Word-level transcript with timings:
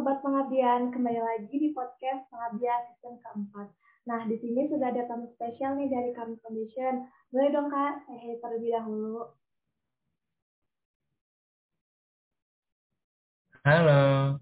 Sobat 0.00 0.24
Pengabdian, 0.24 0.88
kembali 0.96 1.20
lagi 1.20 1.60
di 1.60 1.76
podcast 1.76 2.24
Pengabdian 2.32 2.88
season 2.88 3.20
keempat. 3.20 3.68
Nah, 4.08 4.24
di 4.24 4.40
sini 4.40 4.64
sudah 4.64 4.88
ada 4.88 5.04
tamu 5.04 5.28
spesial 5.36 5.76
nih 5.76 5.92
dari 5.92 6.16
kami 6.16 6.40
Foundation. 6.40 7.04
Boleh 7.28 7.52
dong 7.52 7.68
Kak, 7.68 8.08
saya 8.08 8.32
terlebih 8.40 8.80
dahulu. 8.80 9.28
Halo. 13.60 14.40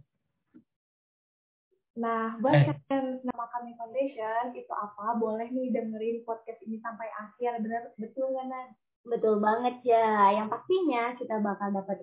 Nah, 1.98 2.38
buat 2.38 2.54
eh. 2.54 2.62
kalian 2.70 3.26
nama 3.26 3.50
kami 3.50 3.74
Foundation, 3.74 4.54
itu 4.54 4.70
apa? 4.70 5.18
Boleh 5.18 5.50
nih 5.50 5.74
dengerin 5.74 6.22
podcast 6.22 6.62
ini 6.62 6.78
sampai 6.78 7.10
akhir. 7.18 7.66
Bener, 7.66 7.98
betul 7.98 8.30
nggak, 8.30 8.46
Nan? 8.46 8.78
Betul 9.08 9.40
banget 9.40 9.80
ya. 9.88 10.36
Yang 10.36 10.48
pastinya 10.52 11.16
kita 11.16 11.40
bakal 11.40 11.72
dapat 11.72 11.96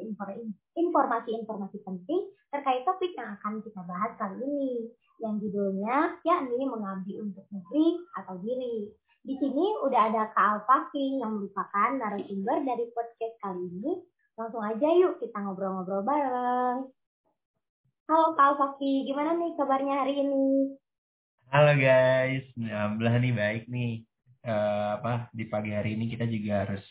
informasi-informasi 0.73 1.77
penting 1.85 2.21
terkait 2.49 2.81
topik 2.81 3.13
yang 3.13 3.37
akan 3.37 3.61
kita 3.61 3.81
bahas 3.85 4.11
kali 4.17 4.41
ini. 4.41 4.89
Yang 5.21 5.47
judulnya 5.47 6.17
yakni 6.25 6.65
mengabdi 6.65 7.21
untuk 7.21 7.45
negeri 7.53 8.01
atau 8.17 8.35
diri. 8.41 8.89
Di 9.25 9.33
sini 9.37 9.65
udah 9.85 10.01
ada 10.09 10.29
Kak 10.33 10.65
Alfaki 10.65 11.21
yang 11.21 11.37
merupakan 11.37 11.89
narasumber 11.97 12.57
dari 12.65 12.85
podcast 12.93 13.35
kali 13.41 13.63
ini. 13.69 13.93
Langsung 14.35 14.65
aja 14.65 14.89
yuk 14.89 15.21
kita 15.21 15.37
ngobrol-ngobrol 15.45 16.01
bareng. 16.01 16.89
Halo 18.05 18.27
Kak 18.37 18.57
Alfaki, 18.57 19.05
gimana 19.05 19.33
nih 19.37 19.53
kabarnya 19.57 19.93
hari 20.05 20.13
ini? 20.25 20.77
Halo 21.53 21.73
guys, 21.77 22.45
alhamdulillah 22.57 23.17
nih 23.21 23.33
baik 23.33 23.63
nih 23.69 24.05
uh, 24.45 25.01
apa 25.01 25.27
di 25.33 25.45
pagi 25.49 25.73
hari 25.73 25.97
ini 25.97 26.05
kita 26.09 26.25
juga 26.29 26.65
harus 26.65 26.85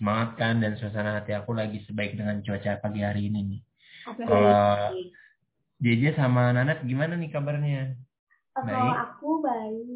semangat 0.00 0.40
kan 0.40 0.64
dan 0.64 0.80
suasana 0.80 1.20
hati 1.20 1.36
aku 1.36 1.52
lagi 1.52 1.84
sebaik 1.84 2.16
dengan 2.16 2.40
cuaca 2.40 2.80
pagi 2.80 3.04
hari 3.04 3.28
ini 3.28 3.40
nih. 3.44 3.60
Kalau 4.24 4.56
JJ 5.76 6.16
sama 6.16 6.56
Nanat 6.56 6.88
gimana 6.88 7.20
nih 7.20 7.28
kabarnya? 7.28 8.00
Oh, 8.56 8.64
baik. 8.64 8.94
aku 8.96 9.30
baik. 9.44 9.88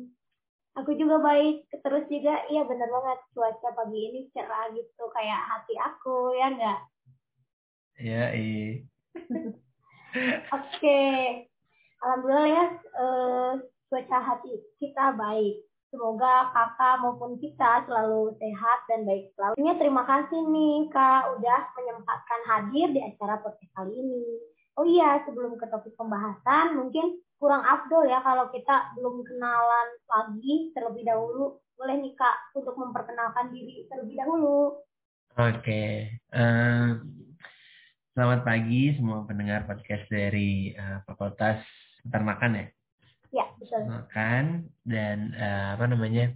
Aku 0.76 0.90
juga 1.00 1.24
baik. 1.24 1.64
Terus 1.80 2.04
juga 2.12 2.36
iya 2.52 2.68
bener 2.68 2.92
banget 2.92 3.18
cuaca 3.32 3.68
pagi 3.72 4.00
ini 4.12 4.20
cerah 4.36 4.76
gitu 4.76 5.04
kayak 5.16 5.40
hati 5.40 5.74
aku 5.80 6.36
ya 6.36 6.46
enggak? 6.52 6.80
Ya, 7.96 8.24
iya. 8.36 8.84
Oke. 10.52 11.00
Alhamdulillah 12.04 12.48
ya 12.52 12.64
uh, 13.00 13.52
cuaca 13.88 14.18
hati 14.20 14.52
kita 14.76 15.16
baik. 15.16 15.64
Semoga 15.94 16.50
kakak 16.50 17.06
maupun 17.06 17.38
kita 17.38 17.86
selalu 17.86 18.34
sehat 18.42 18.78
dan 18.90 19.06
baik 19.06 19.30
selalu. 19.38 19.54
Terima 19.78 20.02
kasih 20.02 20.42
nih 20.42 20.90
kak 20.90 21.38
udah 21.38 21.60
menyempatkan 21.78 22.40
hadir 22.50 22.90
di 22.90 22.98
acara 22.98 23.38
podcast 23.38 23.70
kali 23.78 23.94
ini. 23.94 24.26
Oh 24.74 24.82
iya, 24.82 25.22
sebelum 25.22 25.54
ke 25.54 25.70
topik 25.70 25.94
pembahasan, 25.94 26.74
mungkin 26.82 27.22
kurang 27.38 27.62
afdol 27.62 28.10
ya 28.10 28.18
kalau 28.26 28.50
kita 28.50 28.90
belum 28.98 29.22
kenalan 29.22 29.88
lagi 30.10 30.74
terlebih 30.74 31.06
dahulu. 31.06 31.62
Boleh 31.78 31.96
nih 32.02 32.18
kak 32.18 32.58
untuk 32.58 32.74
memperkenalkan 32.74 33.54
diri 33.54 33.86
terlebih 33.86 34.18
dahulu. 34.18 34.82
Oke, 35.38 35.62
okay. 35.62 35.90
uh, 36.34 36.98
selamat 38.18 38.42
pagi 38.42 38.98
semua 38.98 39.22
pendengar 39.30 39.62
podcast 39.70 40.10
dari 40.10 40.74
uh, 40.74 41.06
Fakultas 41.06 41.62
Peternakan 42.02 42.58
ya. 42.58 42.66
Ya, 43.34 43.50
betul. 43.58 43.82
Makan 43.90 44.70
dan 44.86 45.34
uh, 45.34 45.74
apa 45.74 45.90
namanya? 45.90 46.30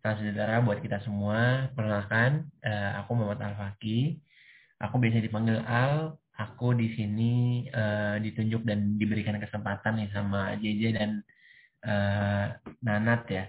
Salam 0.00 0.24
sejahtera 0.24 0.64
buat 0.64 0.80
kita 0.80 1.04
semua. 1.04 1.68
Perkenalkan, 1.76 2.48
uh, 2.64 3.04
aku 3.04 3.12
Muhammad 3.12 3.44
Al-Faki. 3.44 4.16
Aku 4.80 4.96
biasa 4.96 5.20
dipanggil 5.20 5.60
Al. 5.60 6.16
Aku 6.34 6.72
di 6.72 6.96
sini 6.96 7.32
uh, 7.68 8.16
ditunjuk 8.24 8.64
dan 8.64 8.96
diberikan 8.96 9.36
kesempatan 9.36 10.00
nih 10.00 10.10
sama 10.16 10.56
JJ 10.56 10.82
dan 10.96 11.10
uh, 11.86 12.56
Nanat 12.82 13.28
ya 13.30 13.44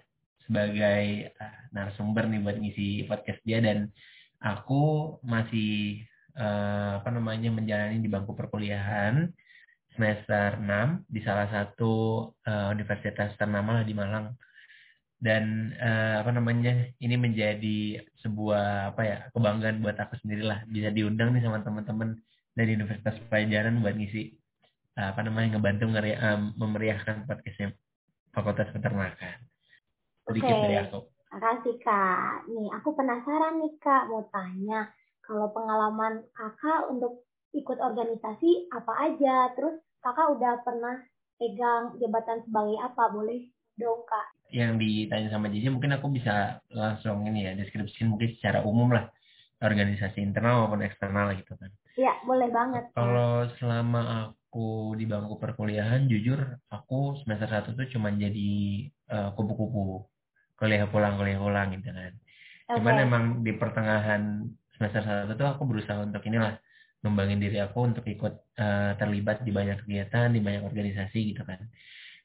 sebagai 0.46 1.34
uh, 1.34 1.60
narasumber 1.74 2.30
nih 2.30 2.44
buat 2.46 2.58
ngisi 2.62 3.10
podcast 3.10 3.42
dia 3.42 3.58
dan 3.58 3.90
aku 4.38 5.18
masih 5.26 6.06
uh, 6.38 7.02
apa 7.02 7.10
namanya 7.10 7.50
menjalani 7.50 7.98
di 7.98 8.06
bangku 8.06 8.38
perkuliahan 8.38 9.34
semester 9.96 10.60
6 10.60 11.08
di 11.08 11.20
salah 11.24 11.48
satu 11.50 11.94
uh, 12.46 12.68
universitas 12.76 13.34
ternama 13.40 13.82
lah 13.82 13.84
di 13.88 13.96
Malang 13.96 14.36
dan 15.20 15.74
uh, 15.80 16.22
apa 16.22 16.32
namanya 16.36 16.92
ini 17.00 17.16
menjadi 17.16 18.04
sebuah 18.22 18.94
apa 18.94 19.02
ya 19.02 19.18
kebanggaan 19.32 19.80
buat 19.80 19.96
aku 19.96 20.20
sendiri 20.22 20.44
lah 20.44 20.62
bisa 20.68 20.92
diundang 20.92 21.32
nih 21.34 21.42
sama 21.42 21.64
teman-teman 21.64 22.20
dari 22.54 22.76
Universitas 22.76 23.16
Pajajaran 23.32 23.80
buat 23.80 23.96
ngisi 23.96 24.36
uh, 25.00 25.16
apa 25.16 25.24
namanya 25.24 25.56
ngebantu 25.56 25.86
ngeri 25.92 26.14
uh, 26.20 26.40
memeriahkan 26.60 27.26
podcastnya 27.26 27.72
Fakultas 28.36 28.68
Peternakan 28.76 29.40
sedikit 30.28 30.52
okay. 30.52 30.64
dari 30.68 30.78
aku. 30.84 31.00
Makasih 31.36 31.76
kak. 31.84 32.48
Nih 32.52 32.68
aku 32.76 32.90
penasaran 32.96 33.54
nih 33.64 33.74
kak 33.80 34.04
mau 34.12 34.24
tanya 34.32 34.92
kalau 35.24 35.50
pengalaman 35.52 36.24
kakak 36.34 36.82
untuk 36.92 37.26
ikut 37.56 37.78
organisasi 37.80 38.70
apa 38.76 38.94
aja. 39.12 39.56
Terus 39.56 39.80
kakak 40.04 40.36
udah 40.38 40.54
pernah 40.62 40.96
pegang 41.40 41.96
jabatan 41.98 42.44
sebagai 42.44 42.78
apa? 42.84 43.04
Boleh 43.10 43.48
dong 43.80 44.04
kak. 44.06 44.28
Yang 44.52 44.72
ditanya 44.84 45.30
sama 45.32 45.50
Jiji 45.50 45.72
mungkin 45.72 45.96
aku 45.96 46.12
bisa 46.12 46.60
langsung 46.72 47.26
ini 47.26 47.50
ya 47.50 47.52
deskripsi 47.58 48.06
mungkin 48.06 48.36
secara 48.38 48.62
umum 48.62 48.92
lah. 48.92 49.08
Organisasi 49.64 50.20
internal 50.20 50.68
maupun 50.68 50.84
eksternal 50.84 51.32
gitu 51.40 51.56
kan. 51.56 51.72
Iya 51.96 52.14
boleh 52.28 52.52
banget. 52.52 52.92
Kalau 52.92 53.48
selama 53.56 54.30
aku 54.30 54.94
di 55.00 55.08
bangku 55.08 55.40
perkuliahan 55.40 56.12
jujur 56.12 56.40
aku 56.68 57.16
semester 57.24 57.48
satu 57.48 57.72
tuh 57.74 57.88
cuma 57.90 58.12
jadi 58.12 58.52
uh, 59.10 59.32
kupu-kupu. 59.34 60.04
Kuliah 60.56 60.88
pulang 60.88 61.20
kuliah 61.20 61.40
pulang 61.40 61.72
gitu 61.76 61.92
kan. 61.92 62.14
Okay. 62.66 62.82
cuman 62.82 62.96
emang 62.98 63.24
di 63.46 63.54
pertengahan 63.54 64.50
semester 64.74 65.06
satu 65.06 65.38
tuh 65.38 65.48
aku 65.54 65.70
berusaha 65.70 66.02
untuk 66.02 66.26
inilah 66.26 66.58
ngembangin 67.06 67.38
diri 67.38 67.62
aku 67.62 67.86
untuk 67.86 68.06
ikut 68.10 68.34
uh, 68.58 68.92
terlibat 68.98 69.46
di 69.46 69.54
banyak 69.54 69.86
kegiatan 69.86 70.34
di 70.34 70.42
banyak 70.42 70.66
organisasi 70.66 71.38
gitu 71.38 71.46
kan. 71.46 71.62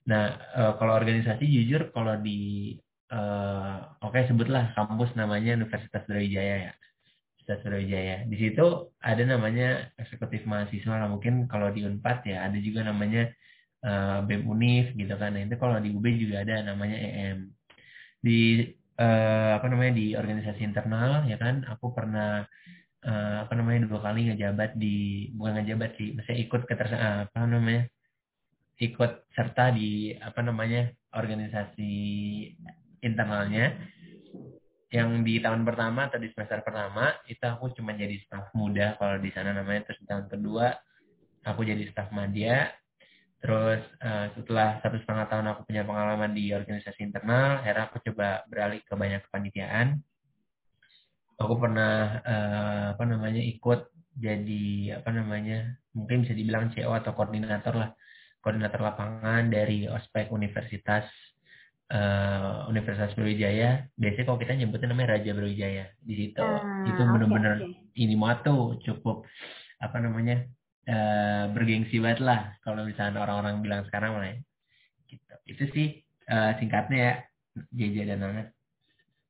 Nah 0.09 0.41
uh, 0.57 0.73
kalau 0.81 0.97
organisasi 0.97 1.45
jujur 1.45 1.93
kalau 1.93 2.17
di 2.17 2.73
uh, 3.13 4.01
oke 4.01 4.17
okay, 4.17 4.25
sebutlah 4.25 4.73
kampus 4.73 5.13
namanya 5.21 5.61
Universitas 5.61 6.01
Brawijaya 6.09 6.73
ya. 6.73 6.73
Universitas 6.73 7.61
Brawijaya. 7.61 8.17
Di 8.25 8.37
situ 8.41 8.67
ada 9.05 9.23
namanya 9.29 9.93
eksekutif 10.01 10.49
mahasiswa 10.49 10.97
lah. 10.97 11.09
Mungkin 11.13 11.45
kalau 11.53 11.69
di 11.69 11.85
Unpad 11.85 12.25
ya 12.25 12.49
ada 12.49 12.57
juga 12.57 12.89
namanya 12.89 13.29
uh, 13.85 14.25
BEM 14.25 14.49
Unif 14.49 14.97
gitu 14.97 15.15
kan. 15.21 15.37
Nah, 15.37 15.45
itu 15.45 15.57
kalau 15.61 15.77
di 15.77 15.93
UB 15.93 16.07
juga 16.17 16.43
ada 16.43 16.65
namanya 16.65 16.97
EM 16.97 17.53
di 18.21 18.69
uh, 19.01 19.51
apa 19.57 19.67
namanya 19.73 19.93
di 19.97 20.13
organisasi 20.13 20.61
internal 20.61 21.25
ya 21.25 21.41
kan 21.41 21.65
aku 21.65 21.97
pernah 21.97 22.45
uh, 23.07 23.37
apa 23.47 23.53
namanya 23.57 23.89
dua 23.89 24.01
kali 24.01 24.31
ngejabat 24.33 24.77
di 24.77 25.29
bukan 25.37 25.61
ngejabat 25.61 25.91
sih, 25.97 26.13
maksudnya 26.17 26.39
ikut 26.45 26.63
ketersa 26.69 26.97
uh, 26.97 27.19
apa 27.29 27.39
namanya 27.47 27.83
ikut 28.81 29.13
serta 29.37 29.77
di 29.77 30.17
apa 30.17 30.41
namanya 30.41 30.89
organisasi 31.13 31.93
internalnya. 33.05 33.77
Yang 34.91 35.11
di 35.23 35.35
tahun 35.39 35.63
pertama 35.63 36.11
atau 36.11 36.19
di 36.19 36.35
semester 36.35 36.67
pertama 36.67 37.15
itu 37.31 37.45
aku 37.47 37.71
cuma 37.79 37.95
jadi 37.95 38.19
staf 38.27 38.51
muda 38.59 38.99
kalau 38.99 39.23
di 39.23 39.31
sana 39.31 39.55
namanya. 39.55 39.87
Terus 39.87 40.03
di 40.03 40.07
tahun 40.11 40.27
kedua 40.27 40.67
aku 41.47 41.61
jadi 41.63 41.87
staf 41.93 42.11
media. 42.11 42.73
Terus 43.41 43.81
uh, 44.03 44.27
setelah 44.37 44.83
satu 44.85 45.01
setengah 45.01 45.27
tahun 45.31 45.47
aku 45.55 45.61
punya 45.71 45.87
pengalaman 45.87 46.37
di 46.37 46.53
organisasi 46.53 47.01
internal 47.07 47.65
akhirnya 47.65 47.89
aku 47.89 47.97
coba 48.13 48.45
beralih 48.51 48.85
ke 48.85 48.93
banyak 48.93 49.25
kepanitiaan 49.25 50.05
aku 51.41 51.55
pernah 51.57 52.21
uh, 52.21 52.85
apa 52.93 53.05
namanya 53.09 53.41
ikut 53.41 53.89
jadi 54.21 55.01
apa 55.01 55.11
namanya 55.17 55.81
mungkin 55.97 56.29
bisa 56.29 56.37
dibilang 56.37 56.69
CO 56.77 56.93
atau 56.93 57.17
koordinator 57.17 57.73
lah 57.73 57.91
koordinator 58.45 58.81
lapangan 58.85 59.49
dari 59.49 59.89
ospek 59.89 60.29
Universitas 60.29 61.09
uh, 61.89 62.69
Universitas 62.69 63.17
Brawijaya 63.17 63.89
biasanya 63.97 64.27
kalau 64.29 64.39
kita 64.39 64.53
nyebutnya 64.53 64.93
namanya 64.93 65.17
Raja 65.17 65.33
Brawijaya 65.33 65.85
di 66.05 66.15
situ 66.15 66.45
uh, 66.45 66.61
itu 66.85 67.01
benar-benar 67.01 67.65
okay, 67.65 67.73
okay. 67.73 68.05
ini 68.05 68.15
muatu 68.21 68.77
cukup 68.85 69.25
apa 69.81 69.97
namanya 69.97 70.45
uh, 70.93 71.49
bergengsi 71.57 71.97
banget 72.05 72.21
lah 72.21 72.53
kalau 72.61 72.85
misalnya 72.85 73.25
orang-orang 73.25 73.65
bilang 73.65 73.83
sekarang 73.89 74.21
lah 74.21 74.29
ya 74.29 74.39
gitu. 75.09 75.35
itu 75.49 75.65
sih 75.73 75.89
uh, 76.29 76.53
singkatnya 76.61 76.99
ya 77.01 77.15
JJ 77.73 77.97
dan 78.13 78.53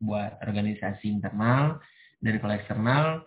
buat 0.00 0.40
organisasi 0.40 1.12
internal 1.12 1.80
dari 2.20 2.36
kalau 2.36 3.24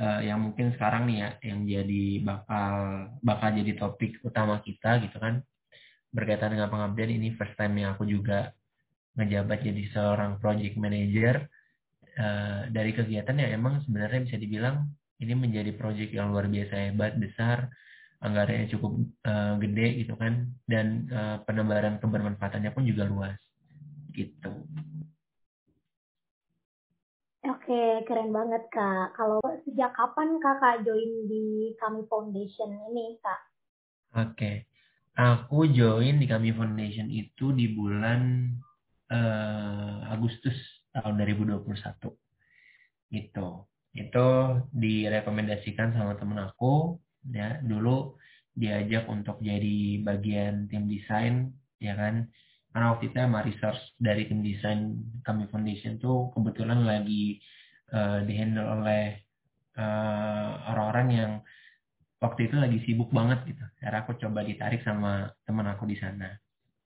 uh, 0.00 0.20
yang 0.22 0.38
mungkin 0.40 0.72
sekarang 0.78 1.10
nih 1.10 1.18
ya 1.18 1.30
yang 1.52 1.60
jadi 1.66 2.04
bakal 2.22 2.74
bakal 3.20 3.48
jadi 3.52 3.72
topik 3.76 4.22
utama 4.22 4.62
kita 4.62 5.02
gitu 5.02 5.18
kan. 5.18 5.42
Berkaitan 6.14 6.56
dengan 6.56 6.70
pengabdian 6.72 7.12
ini 7.12 7.34
first 7.36 7.58
time 7.58 7.76
yang 7.76 7.98
aku 7.98 8.08
juga 8.08 8.54
menjabat 9.18 9.60
jadi 9.66 9.82
seorang 9.92 10.38
project 10.40 10.78
manager. 10.78 11.44
Uh, 12.16 12.72
dari 12.72 12.96
kegiatan 12.96 13.36
yang 13.36 13.60
emang 13.60 13.84
sebenarnya 13.84 14.24
bisa 14.24 14.40
dibilang 14.40 14.88
ini 15.20 15.36
menjadi 15.36 15.76
project 15.76 16.16
yang 16.16 16.32
luar 16.32 16.48
biasa 16.48 16.88
hebat 16.88 17.12
besar 17.20 17.68
anggarannya 18.24 18.72
cukup 18.72 18.96
uh, 19.28 19.60
gede 19.60 20.06
gitu 20.06 20.16
kan. 20.16 20.48
Dan 20.64 21.12
uh, 21.12 21.44
penebaran 21.44 22.00
kebermanfaatannya 22.00 22.72
pun 22.72 22.88
juga 22.88 23.04
luas 23.04 23.36
gitu. 24.16 24.64
Oke, 27.46 28.02
keren 28.10 28.34
banget 28.34 28.66
Kak. 28.74 29.14
Kalau 29.14 29.38
sejak 29.62 29.94
kapan 29.94 30.42
Kakak 30.42 30.82
join 30.82 31.30
di 31.30 31.70
Kami 31.78 32.02
Foundation 32.10 32.74
ini, 32.90 33.22
Kak? 33.22 33.40
Oke. 34.18 34.66
Aku 35.14 35.70
join 35.70 36.18
di 36.18 36.26
Kami 36.26 36.50
Foundation 36.50 37.06
itu 37.06 37.54
di 37.54 37.70
bulan 37.70 38.50
uh, 39.14 40.10
Agustus 40.10 40.58
tahun 40.90 41.22
2021. 41.22 41.70
Gitu. 43.14 43.48
Itu 43.94 44.26
direkomendasikan 44.74 45.94
sama 45.94 46.18
temen 46.18 46.42
aku 46.42 46.98
ya 47.30 47.62
dulu 47.62 48.18
diajak 48.58 49.06
untuk 49.06 49.38
jadi 49.38 50.02
bagian 50.02 50.66
tim 50.66 50.86
desain 50.90 51.54
ya 51.82 51.94
kan 51.94 52.26
karena 52.76 52.92
waktu 52.92 53.08
itu 53.08 53.16
emang 53.16 53.48
research 53.48 53.80
dari 53.96 54.28
tim 54.28 54.44
desain 54.44 55.00
kami 55.24 55.48
foundation 55.48 55.96
tuh 55.96 56.28
kebetulan 56.36 56.84
lagi 56.84 57.40
uh, 57.88 58.20
dihandle 58.20 58.68
oleh 58.68 59.16
uh, 59.80 60.60
orang-orang 60.76 61.08
yang 61.08 61.32
waktu 62.20 62.52
itu 62.52 62.60
lagi 62.60 62.84
sibuk 62.84 63.08
banget 63.16 63.48
gitu. 63.48 63.64
Karena 63.80 64.04
aku 64.04 64.20
coba 64.20 64.44
ditarik 64.44 64.84
sama 64.84 65.24
teman 65.48 65.72
aku 65.72 65.88
di 65.88 65.96
sana 65.96 66.36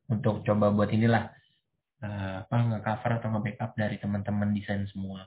untuk 0.07 0.47
coba 0.47 0.71
buat 0.71 0.95
inilah 0.95 1.27
uh, 2.07 2.47
apa 2.47 2.55
nge-cover 2.71 3.11
atau 3.19 3.29
nge-backup 3.35 3.75
dari 3.75 3.99
teman-teman 3.99 4.55
desain 4.55 4.87
semua. 4.95 5.27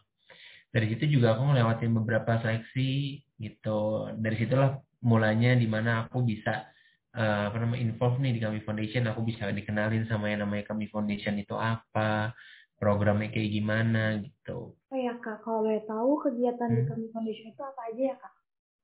Dari 0.72 0.96
situ 0.96 1.20
juga 1.20 1.36
aku 1.36 1.44
ngelewatin 1.44 1.92
beberapa 1.92 2.40
seleksi 2.40 3.20
gitu. 3.36 4.08
Dari 4.16 4.36
situlah 4.40 4.80
mulanya 5.04 5.60
di 5.60 5.68
mana 5.68 6.08
aku 6.08 6.24
bisa 6.24 6.72
uh, 7.14 7.50
apa 7.50 7.58
namanya 7.62 7.82
involve 7.86 8.18
nih 8.20 8.34
di 8.38 8.42
kami 8.42 8.60
foundation 8.66 9.06
aku 9.10 9.22
bisa 9.26 9.50
dikenalin 9.54 10.06
sama 10.10 10.34
yang 10.34 10.46
namanya 10.46 10.74
kami 10.74 10.90
foundation 10.90 11.38
itu 11.38 11.54
apa 11.54 12.34
programnya 12.82 13.32
kayak 13.32 13.54
gimana 13.54 14.20
gitu. 14.20 14.76
Oh 14.76 15.00
ya 15.00 15.16
kak. 15.22 15.46
Kalau 15.46 15.64
boleh 15.64 15.86
tahu 15.88 16.12
kegiatan 16.26 16.68
hmm? 16.68 16.78
di 16.78 16.84
kami 16.90 17.06
foundation 17.14 17.48
itu 17.54 17.62
apa 17.64 17.82
aja 17.94 18.02
ya 18.14 18.16
kak? 18.18 18.34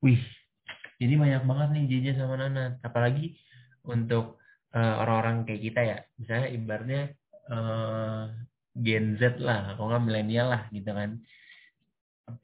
Wih 0.05 0.21
jadi 0.99 1.13
banyak 1.15 1.43
banget 1.47 1.69
nih 1.75 1.85
Jeja 1.89 2.11
sama 2.23 2.35
Nana. 2.39 2.79
Apalagi 2.85 3.35
untuk 3.87 4.39
uh, 4.75 4.95
orang-orang 5.01 5.47
kayak 5.47 5.61
kita 5.63 5.81
ya. 5.81 5.97
Misalnya 6.19 6.47
ibaratnya 6.53 7.01
uh, 7.49 8.23
Gen 8.77 9.17
Z 9.17 9.41
lah 9.41 9.75
kalau 9.75 9.91
nggak 9.91 10.05
milenial 10.05 10.47
lah 10.53 10.63
gitu 10.71 10.91
kan. 10.91 11.19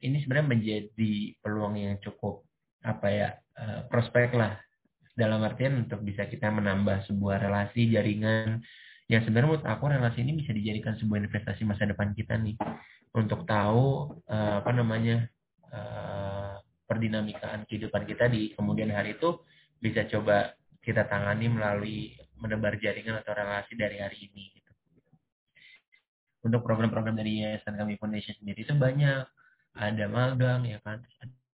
Ini 0.02 0.18
sebenarnya 0.24 0.48
menjadi 0.50 1.12
peluang 1.38 1.78
yang 1.78 1.96
cukup 2.02 2.42
apa 2.82 3.06
ya 3.08 3.28
prospek 3.88 4.34
lah 4.36 4.65
dalam 5.16 5.40
artian 5.42 5.88
untuk 5.88 6.04
bisa 6.04 6.28
kita 6.28 6.52
menambah 6.52 7.08
sebuah 7.08 7.40
relasi 7.40 7.88
jaringan 7.88 8.60
yang 9.08 9.22
sebenarnya 9.24 9.48
menurut 9.56 9.64
aku 9.64 9.84
relasi 9.88 10.20
ini 10.20 10.44
bisa 10.44 10.52
dijadikan 10.52 10.94
sebuah 11.00 11.24
investasi 11.24 11.62
masa 11.64 11.88
depan 11.88 12.12
kita 12.12 12.36
nih 12.36 12.58
untuk 13.16 13.48
tahu 13.48 14.12
uh, 14.28 14.60
apa 14.60 14.70
namanya 14.76 15.24
uh, 15.72 16.60
perdinamikaan 16.84 17.64
kehidupan 17.64 18.04
kita 18.04 18.28
di 18.28 18.52
kemudian 18.52 18.92
hari 18.92 19.16
itu 19.16 19.40
bisa 19.80 20.04
coba 20.10 20.52
kita 20.84 21.08
tangani 21.08 21.50
melalui 21.50 22.14
menebar 22.38 22.76
jaringan 22.78 23.18
atau 23.24 23.32
relasi 23.32 23.74
dari 23.74 23.98
hari 23.98 24.28
ini 24.30 24.54
gitu. 24.54 24.72
Untuk 26.46 26.62
program-program 26.62 27.18
dari 27.18 27.42
Yayasan 27.42 27.74
Kami 27.74 27.98
Foundation 27.98 28.38
sendiri 28.38 28.62
itu 28.62 28.74
banyak. 28.76 29.26
Ada 29.76 30.08
magang 30.08 30.64
ya 30.64 30.78
kan, 30.80 31.04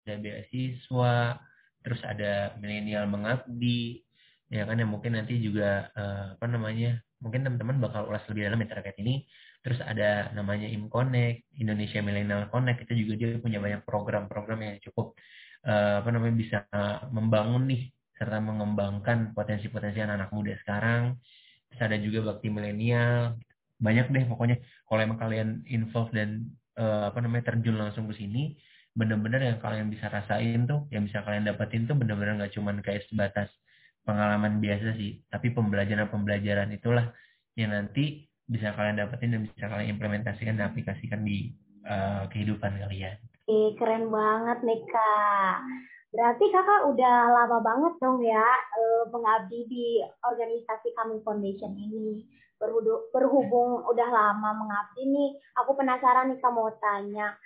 ada 0.04 0.14
beasiswa, 0.20 1.40
terus 1.80 2.00
ada 2.04 2.54
milenial 2.60 3.08
mengabdi 3.08 4.04
ya 4.50 4.66
kan 4.66 4.76
yang 4.82 4.90
mungkin 4.90 5.14
nanti 5.14 5.38
juga 5.38 5.88
uh, 5.94 6.34
apa 6.34 6.46
namanya 6.50 6.98
mungkin 7.22 7.46
teman-teman 7.46 7.78
bakal 7.78 8.10
ulas 8.10 8.24
lebih 8.26 8.50
dalam 8.50 8.60
ya 8.60 8.68
terkait 8.68 8.98
ini. 8.98 9.24
Terus 9.60 9.78
ada 9.84 10.32
namanya 10.32 10.66
Imconnect 10.66 11.52
Indonesia 11.60 12.00
Millennial 12.00 12.48
Connect 12.48 12.88
itu 12.88 13.04
juga 13.04 13.12
dia 13.20 13.36
punya 13.38 13.60
banyak 13.60 13.84
program-program 13.84 14.58
yang 14.64 14.76
cukup 14.80 15.14
uh, 15.68 16.00
apa 16.00 16.08
namanya 16.10 16.34
bisa 16.34 16.58
membangun 17.12 17.68
nih 17.68 17.92
serta 18.16 18.40
mengembangkan 18.40 19.36
potensi-potensi 19.36 20.00
anak-anak 20.00 20.32
muda 20.32 20.52
sekarang. 20.64 21.02
Terus 21.70 21.80
ada 21.86 21.96
juga 22.00 22.18
bakti 22.32 22.48
milenial 22.48 23.36
banyak 23.80 24.06
deh 24.12 24.24
pokoknya. 24.26 24.56
Kalau 24.88 25.00
emang 25.00 25.20
kalian 25.20 25.48
involve 25.68 26.10
dan 26.10 26.50
uh, 26.80 27.12
apa 27.12 27.20
namanya 27.20 27.52
terjun 27.52 27.76
langsung 27.76 28.08
ke 28.08 28.16
sini 28.16 28.56
bener-bener 28.90 29.54
yang 29.54 29.58
kalian 29.62 29.88
bisa 29.88 30.10
rasain 30.10 30.66
tuh, 30.66 30.86
yang 30.90 31.06
bisa 31.06 31.22
kalian 31.22 31.46
dapetin 31.46 31.86
tuh 31.86 31.94
bener-bener 31.94 32.42
nggak 32.42 32.54
cuman 32.54 32.82
kayak 32.82 33.06
sebatas 33.06 33.48
pengalaman 34.02 34.58
biasa 34.58 34.96
sih, 34.96 35.22
tapi 35.30 35.52
pembelajaran-pembelajaran 35.54 36.72
itulah 36.74 37.12
yang 37.54 37.70
nanti 37.70 38.26
bisa 38.50 38.74
kalian 38.74 38.98
dapetin 38.98 39.36
dan 39.36 39.46
bisa 39.46 39.70
kalian 39.70 39.94
implementasikan 39.94 40.58
dan 40.58 40.74
aplikasikan 40.74 41.22
di 41.22 41.54
uh, 41.86 42.26
kehidupan 42.34 42.82
kalian. 42.82 43.14
Keren 43.78 44.10
banget 44.10 44.58
nih 44.66 44.80
kak. 44.90 45.56
Berarti 46.10 46.44
kakak 46.50 46.90
udah 46.90 47.16
lama 47.30 47.58
banget 47.62 47.94
dong 48.02 48.18
ya 48.26 48.42
uh, 48.74 49.06
mengabdi 49.14 49.70
di 49.70 50.02
organisasi 50.26 50.90
kami 50.98 51.22
Foundation 51.22 51.70
ini. 51.78 52.26
Berhubung 53.14 53.86
udah 53.86 54.08
lama 54.10 54.50
mengabdi 54.52 55.06
nih, 55.06 55.30
aku 55.56 55.78
penasaran 55.78 56.34
nih 56.34 56.38
kamu 56.42 56.58
mau 56.60 56.70
tanya 56.82 57.38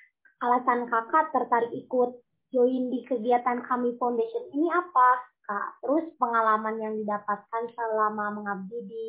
alasan 0.44 0.84
kakak 0.92 1.32
tertarik 1.32 1.72
ikut 1.72 2.20
join 2.52 2.92
di 2.92 3.02
kegiatan 3.08 3.64
kami 3.64 3.96
foundation 3.96 4.44
ini 4.52 4.68
apa 4.68 5.08
kak? 5.48 5.68
Terus 5.80 6.06
pengalaman 6.20 6.76
yang 6.78 6.94
didapatkan 7.00 7.64
selama 7.72 8.30
mengabdi 8.36 8.78
di 8.86 9.06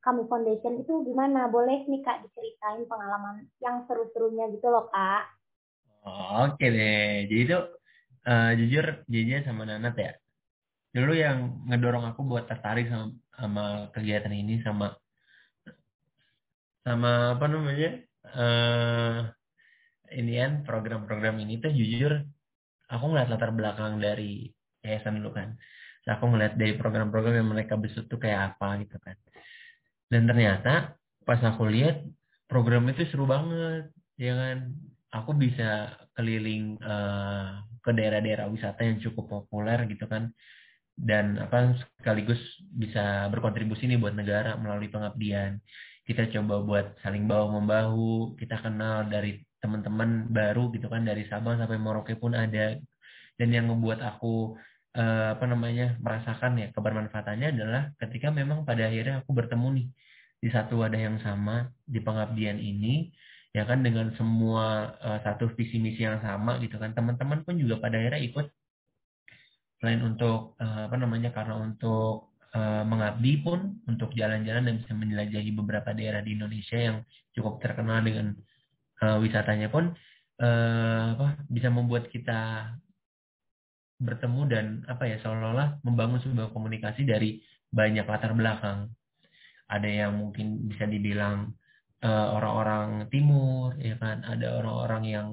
kami 0.00 0.24
foundation 0.26 0.80
itu 0.80 1.04
gimana? 1.04 1.46
Boleh 1.52 1.84
nih 1.84 2.00
kak 2.00 2.24
diceritain 2.24 2.88
pengalaman 2.88 3.46
yang 3.60 3.84
seru-serunya 3.84 4.48
gitu 4.56 4.72
loh 4.72 4.88
kak? 4.88 5.28
Oh, 6.08 6.48
Oke 6.48 6.72
deh, 6.72 7.28
jadi 7.28 7.42
itu 7.44 7.58
uh, 8.24 8.50
jujur 8.56 9.04
jujur 9.06 9.40
sama 9.44 9.68
Nanat 9.68 9.94
ya. 9.98 10.12
Dulu 10.88 11.12
yang 11.12 11.68
ngedorong 11.68 12.08
aku 12.10 12.24
buat 12.24 12.48
tertarik 12.48 12.88
sama, 12.88 13.12
sama 13.36 13.64
kegiatan 13.92 14.32
ini 14.32 14.64
sama 14.64 14.96
sama 16.80 17.36
apa 17.36 17.44
namanya 17.44 17.90
uh, 18.32 19.28
ini 20.12 20.40
kan 20.40 20.52
program-program 20.64 21.40
ini 21.42 21.60
tuh 21.60 21.72
jujur 21.72 22.24
aku 22.88 23.04
ngeliat 23.12 23.28
latar 23.28 23.52
belakang 23.52 24.00
dari 24.00 24.48
yayasan 24.80 25.20
dulu 25.20 25.36
kan. 25.36 25.54
Terus 26.02 26.10
aku 26.16 26.24
ngeliat 26.32 26.56
dari 26.56 26.74
program-program 26.74 27.34
yang 27.36 27.50
mereka 27.52 27.76
besut 27.76 28.08
tuh 28.08 28.16
kayak 28.16 28.56
apa 28.56 28.80
gitu 28.82 28.96
kan. 28.98 29.16
Dan 30.08 30.24
ternyata 30.24 30.96
pas 31.28 31.40
aku 31.44 31.68
lihat 31.68 32.00
program 32.48 32.88
itu 32.88 33.04
seru 33.12 33.28
banget, 33.28 33.92
ya 34.16 34.32
kan. 34.32 34.72
Aku 35.08 35.32
bisa 35.36 35.96
keliling 36.16 36.76
uh, 36.84 37.64
ke 37.80 37.90
daerah-daerah 37.96 38.48
wisata 38.52 38.84
yang 38.84 39.00
cukup 39.00 39.28
populer 39.28 39.84
gitu 39.88 40.08
kan. 40.08 40.32
Dan 40.98 41.38
apa 41.38 41.78
sekaligus 42.00 42.40
bisa 42.72 43.28
berkontribusi 43.30 43.86
nih 43.86 44.00
buat 44.00 44.16
negara 44.16 44.56
melalui 44.56 44.88
pengabdian. 44.90 45.60
Kita 46.08 46.24
coba 46.32 46.64
buat 46.64 46.86
saling 47.04 47.28
bahu 47.28 47.46
membahu, 47.60 48.08
kita 48.40 48.64
kenal 48.64 49.04
dari 49.12 49.44
teman-teman 49.58 50.30
baru 50.30 50.70
gitu 50.74 50.86
kan 50.86 51.02
dari 51.02 51.26
Sabang 51.26 51.58
sampai 51.58 51.78
Merauke 51.78 52.14
pun 52.18 52.34
ada. 52.34 52.78
Dan 53.38 53.48
yang 53.54 53.70
membuat 53.70 54.02
aku 54.02 54.58
uh, 54.98 55.26
apa 55.38 55.44
namanya 55.46 55.94
merasakan 56.02 56.58
ya 56.58 56.66
kebermanfaatannya 56.74 57.48
adalah 57.54 57.82
ketika 58.02 58.34
memang 58.34 58.66
pada 58.66 58.90
akhirnya 58.90 59.22
aku 59.22 59.30
bertemu 59.30 59.68
nih 59.78 59.86
di 60.38 60.48
satu 60.50 60.82
wadah 60.82 60.98
yang 60.98 61.18
sama 61.22 61.70
di 61.82 61.98
pengabdian 62.02 62.58
ini 62.58 63.10
ya 63.54 63.66
kan 63.66 63.82
dengan 63.82 64.14
semua 64.14 64.94
uh, 65.02 65.18
satu 65.22 65.50
visi 65.54 65.78
misi 65.78 66.02
yang 66.02 66.18
sama 66.22 66.58
gitu 66.62 66.78
kan. 66.78 66.94
Teman-teman 66.94 67.46
pun 67.46 67.54
juga 67.58 67.78
pada 67.82 67.98
akhirnya 67.98 68.22
ikut. 68.22 68.46
Selain 69.78 70.02
untuk 70.02 70.58
uh, 70.58 70.90
apa 70.90 70.96
namanya 70.98 71.30
karena 71.30 71.54
untuk 71.62 72.34
uh, 72.54 72.82
mengabdi 72.82 73.38
pun 73.46 73.78
untuk 73.86 74.10
jalan-jalan 74.14 74.66
dan 74.66 74.74
bisa 74.82 74.92
menjelajahi 74.94 75.50
beberapa 75.54 75.90
daerah 75.94 76.18
di 76.18 76.34
Indonesia 76.34 76.78
yang 76.78 76.96
cukup 77.30 77.62
terkenal 77.62 78.02
dengan 78.02 78.34
uh, 79.02 79.18
wisatanya 79.22 79.68
pun 79.70 79.94
uh, 80.42 81.04
apa 81.14 81.42
bisa 81.50 81.68
membuat 81.70 82.10
kita 82.10 82.72
bertemu 83.98 84.40
dan 84.46 84.66
apa 84.86 85.10
ya 85.10 85.18
seolah-olah 85.18 85.82
membangun 85.82 86.22
sebuah 86.22 86.54
komunikasi 86.54 87.02
dari 87.02 87.42
banyak 87.68 88.06
latar 88.06 88.32
belakang. 88.32 88.94
Ada 89.68 89.88
yang 90.06 90.12
mungkin 90.16 90.64
bisa 90.70 90.88
dibilang 90.88 91.52
uh, 92.00 92.28
orang-orang 92.38 93.10
timur, 93.12 93.76
ya 93.76 93.98
kan? 94.00 94.24
Ada 94.24 94.62
orang-orang 94.62 95.02
yang 95.04 95.28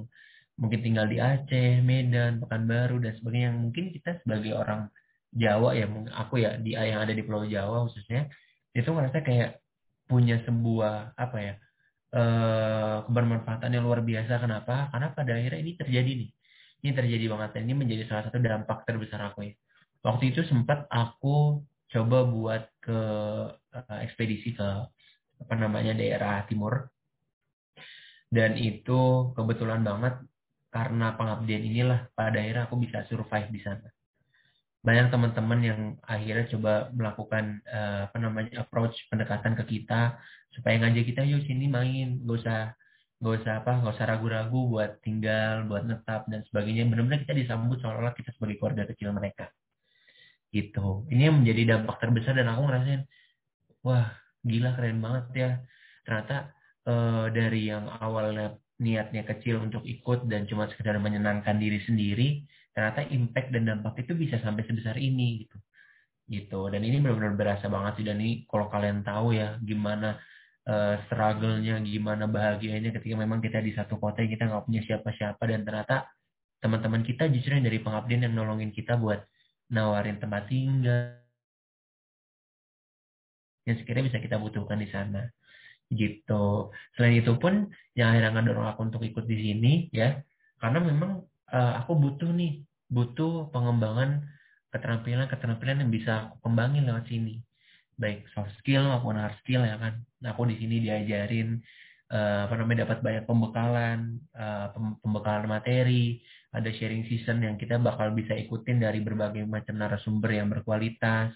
mungkin 0.59 0.81
tinggal 0.83 1.07
di 1.07 1.21
Aceh, 1.21 1.79
Medan, 1.79 2.43
Pekanbaru 2.43 2.99
dan 2.99 3.15
sebagainya. 3.15 3.53
Yang 3.53 3.59
mungkin 3.61 3.85
kita 3.95 4.11
sebagai 4.25 4.53
orang 4.57 4.91
Jawa 5.35 5.75
ya, 5.75 5.87
aku 6.15 6.39
ya 6.39 6.55
di 6.55 6.79
yang 6.79 7.03
ada 7.03 7.11
di 7.11 7.19
Pulau 7.19 7.43
Jawa 7.43 7.83
khususnya 7.87 8.31
itu 8.71 8.87
ngerasa 8.87 9.19
kayak 9.19 9.59
punya 10.07 10.39
sebuah 10.47 11.11
apa 11.19 11.37
ya 11.43 11.53
uh, 12.15 13.03
kebermanfaatan 13.05 13.69
yang 13.75 13.83
luar 13.83 14.01
biasa. 14.01 14.39
Kenapa? 14.39 14.89
Karena 14.89 15.11
pada 15.11 15.31
akhirnya 15.35 15.59
ini 15.59 15.71
terjadi 15.75 16.11
nih. 16.25 16.29
Ini 16.85 16.91
terjadi 16.95 17.25
banget. 17.27 17.49
Ini 17.61 17.73
menjadi 17.75 18.03
salah 18.07 18.23
satu 18.31 18.39
dampak 18.39 18.87
terbesar 18.87 19.19
aku 19.27 19.45
ya. 19.45 19.53
waktu 20.05 20.29
itu 20.29 20.45
sempat 20.45 20.85
aku 20.93 21.65
coba 21.89 22.17
buat 22.29 22.63
ke 22.77 22.99
uh, 23.57 23.97
ekspedisi 24.05 24.53
ke 24.53 24.69
apa 25.41 25.53
namanya 25.57 25.97
daerah 25.97 26.45
timur 26.47 26.89
dan 28.31 28.55
itu 28.57 29.31
kebetulan 29.33 29.81
banget 29.83 30.21
karena 30.71 31.15
pengabdian 31.15 31.63
inilah 31.63 31.99
pada 32.13 32.37
akhirnya 32.41 32.67
aku 32.67 32.75
bisa 32.81 33.07
survive 33.07 33.49
di 33.51 33.61
sana 33.63 33.87
banyak 34.85 35.09
teman-teman 35.09 35.59
yang 35.65 35.79
akhirnya 36.05 36.45
coba 36.53 36.93
melakukan 36.93 37.57
uh, 37.65 38.05
apa 38.05 38.17
namanya 38.21 38.61
approach 38.61 38.93
pendekatan 39.09 39.57
ke 39.57 39.63
kita 39.65 40.21
supaya 40.53 40.77
ngajak 40.77 41.09
kita 41.09 41.25
yuk 41.25 41.41
sini 41.49 41.65
main 41.65 42.21
gak 42.21 42.37
usah 42.37 42.59
gak 43.17 43.33
usah 43.41 43.53
apa 43.65 43.81
gak 43.81 43.93
usah 43.97 44.05
ragu-ragu 44.05 44.61
buat 44.69 45.01
tinggal 45.01 45.65
buat 45.65 45.89
netap 45.89 46.29
dan 46.29 46.45
sebagainya. 46.45 46.85
Benar-benar 46.85 47.25
kita 47.25 47.33
disambut 47.33 47.81
seolah-olah 47.81 48.13
kita 48.13 48.29
sebagai 48.37 48.61
keluarga 48.61 48.85
kecil 48.85 49.09
mereka. 49.09 49.49
Gitu. 50.53 51.09
Ini 51.09 51.33
yang 51.33 51.41
menjadi 51.41 51.61
dampak 51.75 51.97
terbesar 51.97 52.37
dan 52.37 52.47
aku 52.53 52.61
ngerasain 52.69 53.01
wah 53.81 54.13
gila 54.45 54.69
keren 54.77 55.01
banget 55.01 55.25
ya. 55.33 55.51
Ternyata 56.05 56.53
uh, 56.85 57.25
dari 57.33 57.73
yang 57.73 57.89
awalnya 57.89 58.53
niatnya 58.77 59.25
kecil 59.25 59.65
untuk 59.65 59.81
ikut 59.81 60.29
dan 60.29 60.45
cuma 60.45 60.69
sekedar 60.69 60.99
menyenangkan 61.01 61.57
diri 61.57 61.81
sendiri 61.81 62.45
ternyata 62.75 63.07
impact 63.07 63.55
dan 63.55 63.63
dampak 63.71 64.03
itu 64.03 64.11
bisa 64.11 64.35
sampai 64.43 64.67
sebesar 64.67 64.99
ini 64.99 65.47
gitu. 65.47 65.57
Gitu. 66.27 66.59
Dan 66.67 66.83
ini 66.83 66.99
benar-benar 66.99 67.39
berasa 67.39 67.71
banget 67.71 68.03
sih. 68.03 68.05
Dan 68.05 68.19
ini 68.19 68.43
kalau 68.51 68.67
kalian 68.67 68.99
tahu 69.07 69.31
ya 69.31 69.55
gimana 69.63 70.19
uh, 70.67 70.99
struggle-nya 71.07 71.79
gimana 71.87 72.27
bahagianya 72.27 72.91
ketika 72.91 73.15
memang 73.15 73.39
kita 73.39 73.63
di 73.63 73.71
satu 73.71 73.95
kota 73.95 74.27
kita 74.27 74.51
nggak 74.51 74.67
punya 74.67 74.81
siapa-siapa. 74.83 75.39
Dan 75.47 75.63
ternyata 75.63 76.11
teman-teman 76.59 77.07
kita 77.07 77.31
justru 77.31 77.55
yang 77.55 77.63
dari 77.63 77.79
pengabdian 77.79 78.27
yang 78.27 78.35
nolongin 78.35 78.75
kita 78.75 78.99
buat 78.99 79.23
nawarin 79.71 80.19
tempat 80.19 80.51
tinggal. 80.51 81.15
Yang 83.63 83.81
sekiranya 83.81 84.05
bisa 84.11 84.19
kita 84.19 84.35
butuhkan 84.35 84.83
di 84.83 84.91
sana. 84.91 85.23
Gitu. 85.87 86.75
Selain 86.99 87.15
itu 87.23 87.39
pun 87.39 87.71
yang 87.95 88.11
akhirnya 88.11 88.35
ngedorong 88.35 88.67
aku 88.67 88.81
untuk 88.83 89.01
ikut 89.07 89.23
di 89.23 89.37
sini 89.39 89.73
ya 89.95 90.19
karena 90.59 90.81
memang 90.81 91.21
uh, 91.55 91.79
aku 91.79 91.95
butuh 91.95 92.35
nih, 92.35 92.67
butuh 92.91 93.47
pengembangan 93.55 94.27
keterampilan-keterampilan 94.75 95.87
yang 95.87 95.91
bisa 95.91 96.27
aku 96.27 96.43
kembangin 96.43 96.83
lewat 96.83 97.07
sini. 97.07 97.39
Baik 97.95 98.27
soft 98.35 98.51
skill 98.59 98.83
maupun 98.83 99.15
hard 99.15 99.39
skill 99.39 99.63
ya 99.63 99.79
kan. 99.79 100.03
Nah, 100.19 100.35
aku 100.35 100.51
di 100.51 100.59
sini 100.59 100.83
diajarin 100.83 101.63
uh, 102.11 102.51
apa 102.51 102.59
namanya 102.59 102.83
dapat 102.83 102.99
banyak 102.99 103.23
pembekalan, 103.23 104.19
uh, 104.35 104.75
pembekalan 104.99 105.47
materi, 105.47 106.19
ada 106.51 106.67
sharing 106.75 107.07
season 107.07 107.39
yang 107.39 107.55
kita 107.55 107.79
bakal 107.79 108.11
bisa 108.11 108.35
ikutin 108.35 108.83
dari 108.83 108.99
berbagai 108.99 109.47
macam 109.47 109.79
narasumber 109.79 110.35
yang 110.35 110.51
berkualitas, 110.51 111.31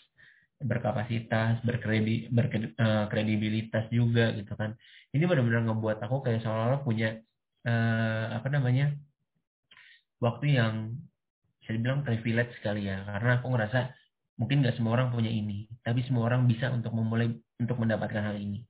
berkapasitas, 0.60 1.64
berkredibilitas 1.64 3.88
juga 3.88 4.36
gitu 4.36 4.52
kan. 4.60 4.76
Ini 5.16 5.24
benar-benar 5.24 5.64
ngebuat 5.64 6.04
aku 6.04 6.28
kayak 6.28 6.44
seolah-olah 6.44 6.84
punya 6.84 7.24
uh, 7.64 8.36
apa 8.36 8.52
namanya 8.52 9.00
waktu 10.20 10.60
yang 10.60 10.96
bisa 11.60 11.76
dibilang 11.76 12.04
privilege 12.04 12.56
sekali 12.60 12.88
ya. 12.88 13.04
Karena 13.08 13.40
aku 13.40 13.48
ngerasa 13.52 13.80
mungkin 14.40 14.64
nggak 14.64 14.80
semua 14.80 14.96
orang 14.96 15.12
punya 15.12 15.28
ini 15.28 15.68
tapi 15.84 16.00
semua 16.08 16.32
orang 16.32 16.48
bisa 16.48 16.72
untuk 16.72 16.96
memulai 16.96 17.36
untuk 17.60 17.78
mendapatkan 17.80 18.24
hal 18.32 18.38
ini. 18.40 18.64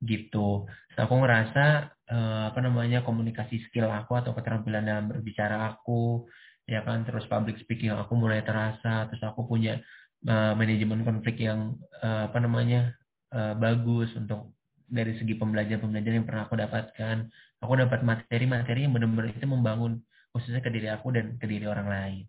Gitu. 0.00 0.64
So, 0.66 0.98
aku 0.98 1.14
ngerasa 1.20 1.92
uh, 2.08 2.42
apa 2.50 2.60
namanya 2.64 3.04
komunikasi 3.04 3.68
skill 3.68 3.90
aku 3.90 4.16
atau 4.16 4.32
keterampilan 4.32 4.86
dalam 4.86 5.12
berbicara 5.12 5.76
aku 5.76 6.24
ya 6.70 6.86
kan 6.86 7.02
terus 7.02 7.26
public 7.26 7.58
speaking 7.58 7.90
aku 7.90 8.14
mulai 8.14 8.46
terasa 8.46 9.10
terus 9.10 9.18
aku 9.26 9.42
punya 9.42 9.82
uh, 10.30 10.54
manajemen 10.54 11.02
konflik 11.02 11.42
yang 11.42 11.74
uh, 11.98 12.30
apa 12.30 12.38
namanya 12.38 12.94
uh, 13.34 13.58
bagus 13.58 14.14
untuk 14.14 14.54
dari 14.90 15.14
segi 15.16 15.38
pembelajaran-pembelajaran 15.38 16.18
yang 16.18 16.26
pernah 16.26 16.44
aku 16.50 16.58
dapatkan. 16.58 17.16
Aku 17.62 17.72
dapat 17.78 18.02
materi-materi 18.02 18.84
yang 18.84 18.92
benar-benar 18.92 19.30
itu 19.30 19.46
membangun 19.46 20.02
khususnya 20.30 20.62
ke 20.62 20.70
diri 20.70 20.88
aku 20.90 21.10
dan 21.14 21.36
ke 21.36 21.46
diri 21.46 21.66
orang 21.66 21.88
lain. 21.90 22.24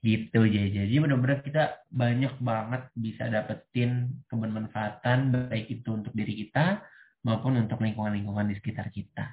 Gitu 0.00 0.38
jadi 0.38 0.68
jadi 0.84 0.94
benar-benar 1.00 1.40
kita 1.40 1.82
banyak 1.88 2.34
banget 2.40 2.82
bisa 2.96 3.28
dapetin 3.32 4.22
kebermanfaatan 4.28 5.50
baik 5.50 5.66
itu 5.72 5.88
untuk 5.92 6.12
diri 6.12 6.46
kita 6.46 6.84
maupun 7.24 7.58
untuk 7.58 7.80
lingkungan-lingkungan 7.80 8.52
di 8.52 8.54
sekitar 8.56 8.92
kita. 8.92 9.32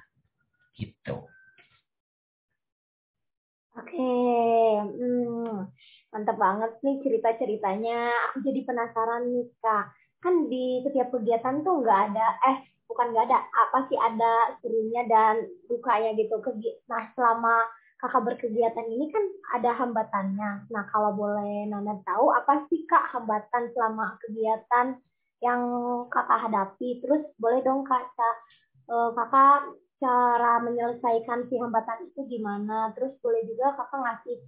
Gitu. 0.74 1.16
Oke 3.74 4.10
hmm, 4.82 5.68
mantap 6.14 6.36
banget 6.38 6.72
nih 6.82 6.96
cerita-ceritanya. 7.02 8.30
Aku 8.30 8.44
jadi 8.44 8.60
penasaran 8.66 9.30
nih 9.30 9.48
kak. 9.60 9.94
Kan 10.22 10.48
di 10.48 10.80
setiap 10.82 11.12
kegiatan 11.12 11.60
tuh 11.60 11.84
nggak 11.84 12.00
ada 12.12 12.26
eh 12.50 12.56
bukan 12.88 13.12
nggak 13.12 13.26
ada 13.28 13.38
apa 13.52 13.78
sih 13.88 13.98
ada 13.98 14.58
serunya 14.60 15.02
dan 15.08 15.44
dukanya 15.68 16.16
gitu. 16.16 16.40
Nah 16.88 17.10
selama 17.16 17.56
kakak 18.04 18.36
berkegiatan 18.36 18.84
ini 18.84 19.08
kan 19.08 19.24
ada 19.56 19.72
hambatannya. 19.80 20.68
Nah, 20.68 20.84
kalau 20.92 21.16
boleh 21.16 21.64
Nana 21.72 21.96
tahu 22.04 22.28
apa 22.36 22.68
sih 22.68 22.84
kak 22.84 23.08
hambatan 23.16 23.72
selama 23.72 24.20
kegiatan 24.20 25.00
yang 25.40 25.62
kakak 26.12 26.44
hadapi? 26.44 27.00
Terus 27.00 27.24
boleh 27.40 27.64
dong 27.64 27.88
kak, 27.88 28.04
uh, 28.92 29.08
kakak 29.16 29.72
cara 30.04 30.60
menyelesaikan 30.60 31.48
si 31.48 31.56
hambatan 31.56 32.12
itu 32.12 32.28
gimana? 32.28 32.92
Terus 32.92 33.16
boleh 33.24 33.40
juga 33.48 33.72
kakak 33.72 34.00
ngasih 34.04 34.38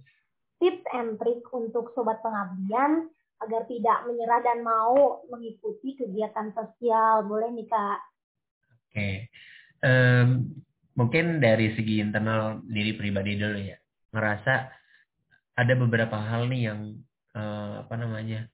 tips 0.61 0.85
and 0.93 1.17
trick 1.17 1.41
untuk 1.49 1.89
sobat 1.97 2.21
pengabdian 2.21 3.09
agar 3.41 3.65
tidak 3.65 4.05
menyerah 4.05 4.41
dan 4.45 4.61
mau 4.61 5.25
mengikuti 5.33 5.97
kegiatan 5.97 6.53
sosial. 6.53 7.25
Boleh 7.25 7.49
nih 7.57 7.65
kak? 7.65 7.99
Oke. 8.69 8.93
Okay. 8.93 9.15
Um, 9.81 10.61
mungkin 10.97 11.37
dari 11.37 11.77
segi 11.77 12.01
internal 12.01 12.65
diri 12.65 12.97
pribadi 12.97 13.37
dulu 13.37 13.59
ya. 13.61 13.77
Ngerasa 14.11 14.53
ada 15.57 15.73
beberapa 15.77 16.17
hal 16.17 16.49
nih 16.49 16.61
yang 16.73 16.97
uh, 17.37 17.85
apa 17.85 17.95
namanya 17.95 18.49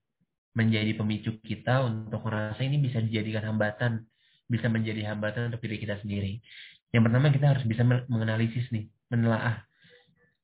menjadi 0.53 0.93
pemicu 0.93 1.39
kita 1.41 1.81
untuk 1.81 2.21
merasa 2.27 2.61
ini 2.61 2.77
bisa 2.77 3.01
dijadikan 3.01 3.49
hambatan 3.49 4.05
bisa 4.51 4.67
menjadi 4.69 5.09
hambatan 5.09 5.49
untuk 5.49 5.63
diri 5.63 5.81
kita 5.81 5.97
sendiri. 6.03 6.43
Yang 6.93 7.09
pertama 7.09 7.27
kita 7.33 7.47
harus 7.57 7.65
bisa 7.65 7.81
menganalisis 7.87 8.69
nih 8.69 8.85
menelaah. 9.09 9.65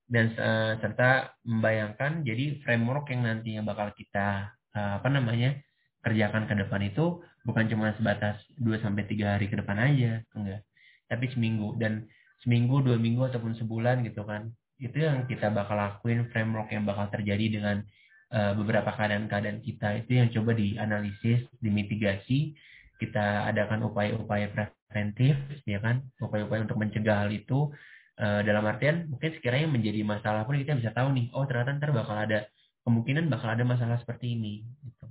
Dan 0.09 0.33
uh, 0.41 0.73
serta 0.81 1.37
membayangkan 1.45 2.25
jadi 2.25 2.57
framework 2.65 3.13
yang 3.13 3.29
nantinya 3.29 3.61
bakal 3.61 3.93
kita 3.93 4.49
uh, 4.73 4.97
apa 4.97 5.05
namanya 5.13 5.53
kerjakan 6.01 6.49
ke 6.49 6.57
depan 6.57 6.81
itu 6.89 7.21
bukan 7.45 7.69
cuma 7.69 7.93
sebatas 7.93 8.41
2 8.57 8.81
sampai 8.81 9.05
tiga 9.05 9.37
hari 9.37 9.51
ke 9.51 9.59
depan 9.61 9.77
aja 9.77 10.25
enggak 10.33 10.65
tapi 11.09 11.25
seminggu 11.33 11.75
dan 11.81 12.05
seminggu 12.45 12.79
dua 12.79 12.95
minggu 12.95 13.27
ataupun 13.27 13.57
sebulan 13.57 14.05
gitu 14.07 14.23
kan. 14.23 14.53
Itu 14.79 15.03
yang 15.03 15.27
kita 15.27 15.51
bakal 15.51 15.75
lakuin 15.75 16.29
framework 16.31 16.71
yang 16.71 16.87
bakal 16.87 17.11
terjadi 17.11 17.59
dengan 17.59 17.83
uh, 18.31 18.55
beberapa 18.55 18.93
keadaan-keadaan 18.95 19.59
kita. 19.59 20.05
Itu 20.05 20.11
yang 20.21 20.29
coba 20.31 20.55
dianalisis 20.55 21.43
dimitigasi. 21.59 22.55
Kita 22.99 23.49
adakan 23.51 23.91
upaya-upaya 23.91 24.47
preventif 24.55 25.35
ya 25.67 25.83
kan. 25.83 26.05
Upaya-upaya 26.23 26.63
untuk 26.63 26.79
mencegah 26.79 27.27
hal 27.27 27.33
itu. 27.33 27.73
Uh, 28.19 28.43
dalam 28.43 28.67
artian 28.67 29.07
mungkin 29.07 29.31
sekiranya 29.31 29.67
menjadi 29.71 30.03
masalah 30.03 30.43
pun 30.43 30.59
kita 30.59 30.75
bisa 30.75 30.91
tahu 30.91 31.15
nih 31.15 31.31
oh 31.31 31.47
ternyata 31.47 31.79
ntar 31.79 31.95
bakal 31.95 32.19
ada 32.19 32.51
kemungkinan 32.83 33.31
bakal 33.31 33.55
ada 33.55 33.63
masalah 33.63 33.95
seperti 33.95 34.35
ini 34.35 34.67
gitu. 34.83 35.07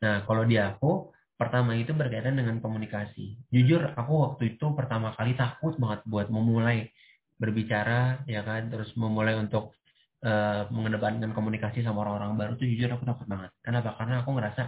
nah 0.00 0.24
kalau 0.24 0.48
di 0.48 0.56
aku 0.56 1.12
Pertama 1.34 1.74
itu 1.74 1.90
berkaitan 1.90 2.38
dengan 2.38 2.62
komunikasi. 2.62 3.50
Jujur 3.50 3.90
aku 3.98 4.12
waktu 4.22 4.54
itu 4.54 4.70
pertama 4.78 5.10
kali 5.18 5.34
takut 5.34 5.74
banget 5.82 6.06
buat 6.06 6.30
memulai 6.30 6.90
berbicara 7.34 8.22
ya 8.30 8.46
kan 8.46 8.70
terus 8.70 8.94
memulai 8.94 9.34
untuk 9.34 9.74
uh, 10.22 10.70
mengedepankan 10.70 11.34
komunikasi 11.34 11.82
sama 11.82 12.06
orang-orang 12.06 12.38
baru 12.38 12.52
tuh 12.54 12.70
jujur 12.70 12.86
aku 12.94 13.02
takut 13.02 13.26
banget. 13.26 13.50
Kenapa? 13.66 13.98
Karena 13.98 14.22
aku 14.22 14.30
ngerasa 14.38 14.62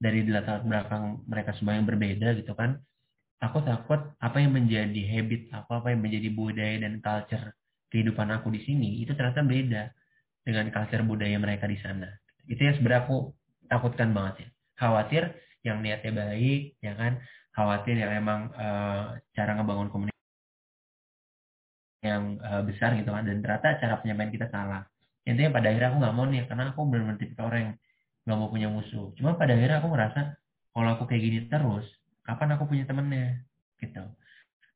dari 0.00 0.24
latar 0.28 0.60
belakang 0.64 1.24
mereka 1.24 1.56
semua 1.56 1.80
yang 1.80 1.88
berbeda 1.88 2.36
gitu 2.36 2.52
kan. 2.52 2.76
Aku 3.40 3.64
takut 3.64 4.00
apa 4.20 4.36
yang 4.36 4.52
menjadi 4.52 5.00
habit 5.16 5.48
aku, 5.56 5.72
apa 5.72 5.96
yang 5.96 6.04
menjadi 6.04 6.28
budaya 6.28 6.76
dan 6.84 7.00
culture 7.00 7.56
kehidupan 7.88 8.28
aku 8.36 8.52
di 8.52 8.60
sini 8.68 9.00
itu 9.00 9.16
ternyata 9.16 9.40
beda 9.40 9.82
dengan 10.44 10.68
culture 10.68 11.04
budaya 11.04 11.40
mereka 11.40 11.64
di 11.64 11.80
sana. 11.80 12.12
Itu 12.44 12.60
yang 12.60 12.76
sebenarnya 12.76 13.08
aku 13.08 13.16
takutkan 13.72 14.12
banget 14.12 14.44
ya. 14.44 14.48
Khawatir 14.76 15.22
yang 15.66 15.84
niatnya 15.84 16.12
baik, 16.12 16.60
ya 16.80 16.92
kan, 16.96 17.20
khawatir 17.52 17.96
yang 18.00 18.12
emang 18.16 18.48
uh, 18.56 19.16
cara 19.36 19.50
ngebangun 19.56 19.88
komunikasi 19.92 20.18
yang 22.00 22.40
uh, 22.40 22.64
besar 22.64 22.96
gitu 22.96 23.12
kan, 23.12 23.28
dan 23.28 23.44
ternyata 23.44 23.76
cara 23.76 23.94
penyampaian 24.00 24.32
kita 24.32 24.46
salah. 24.48 24.88
Intinya 25.28 25.60
pada 25.60 25.68
akhirnya 25.68 25.88
aku 25.92 25.98
nggak 26.00 26.14
mau 26.16 26.26
nih, 26.28 26.42
karena 26.48 26.62
aku 26.72 26.80
benar-benar 26.88 27.18
tipe 27.20 27.40
orang 27.44 27.60
yang 27.60 27.74
nggak 28.24 28.38
mau 28.40 28.48
punya 28.48 28.68
musuh. 28.72 29.12
Cuma 29.20 29.36
pada 29.36 29.52
akhirnya 29.52 29.84
aku 29.84 29.88
ngerasa 29.92 30.20
kalau 30.72 30.88
aku 30.96 31.04
kayak 31.10 31.22
gini 31.22 31.38
terus, 31.52 31.86
kapan 32.24 32.56
aku 32.56 32.64
punya 32.72 32.84
temennya, 32.88 33.44
gitu. 33.84 34.04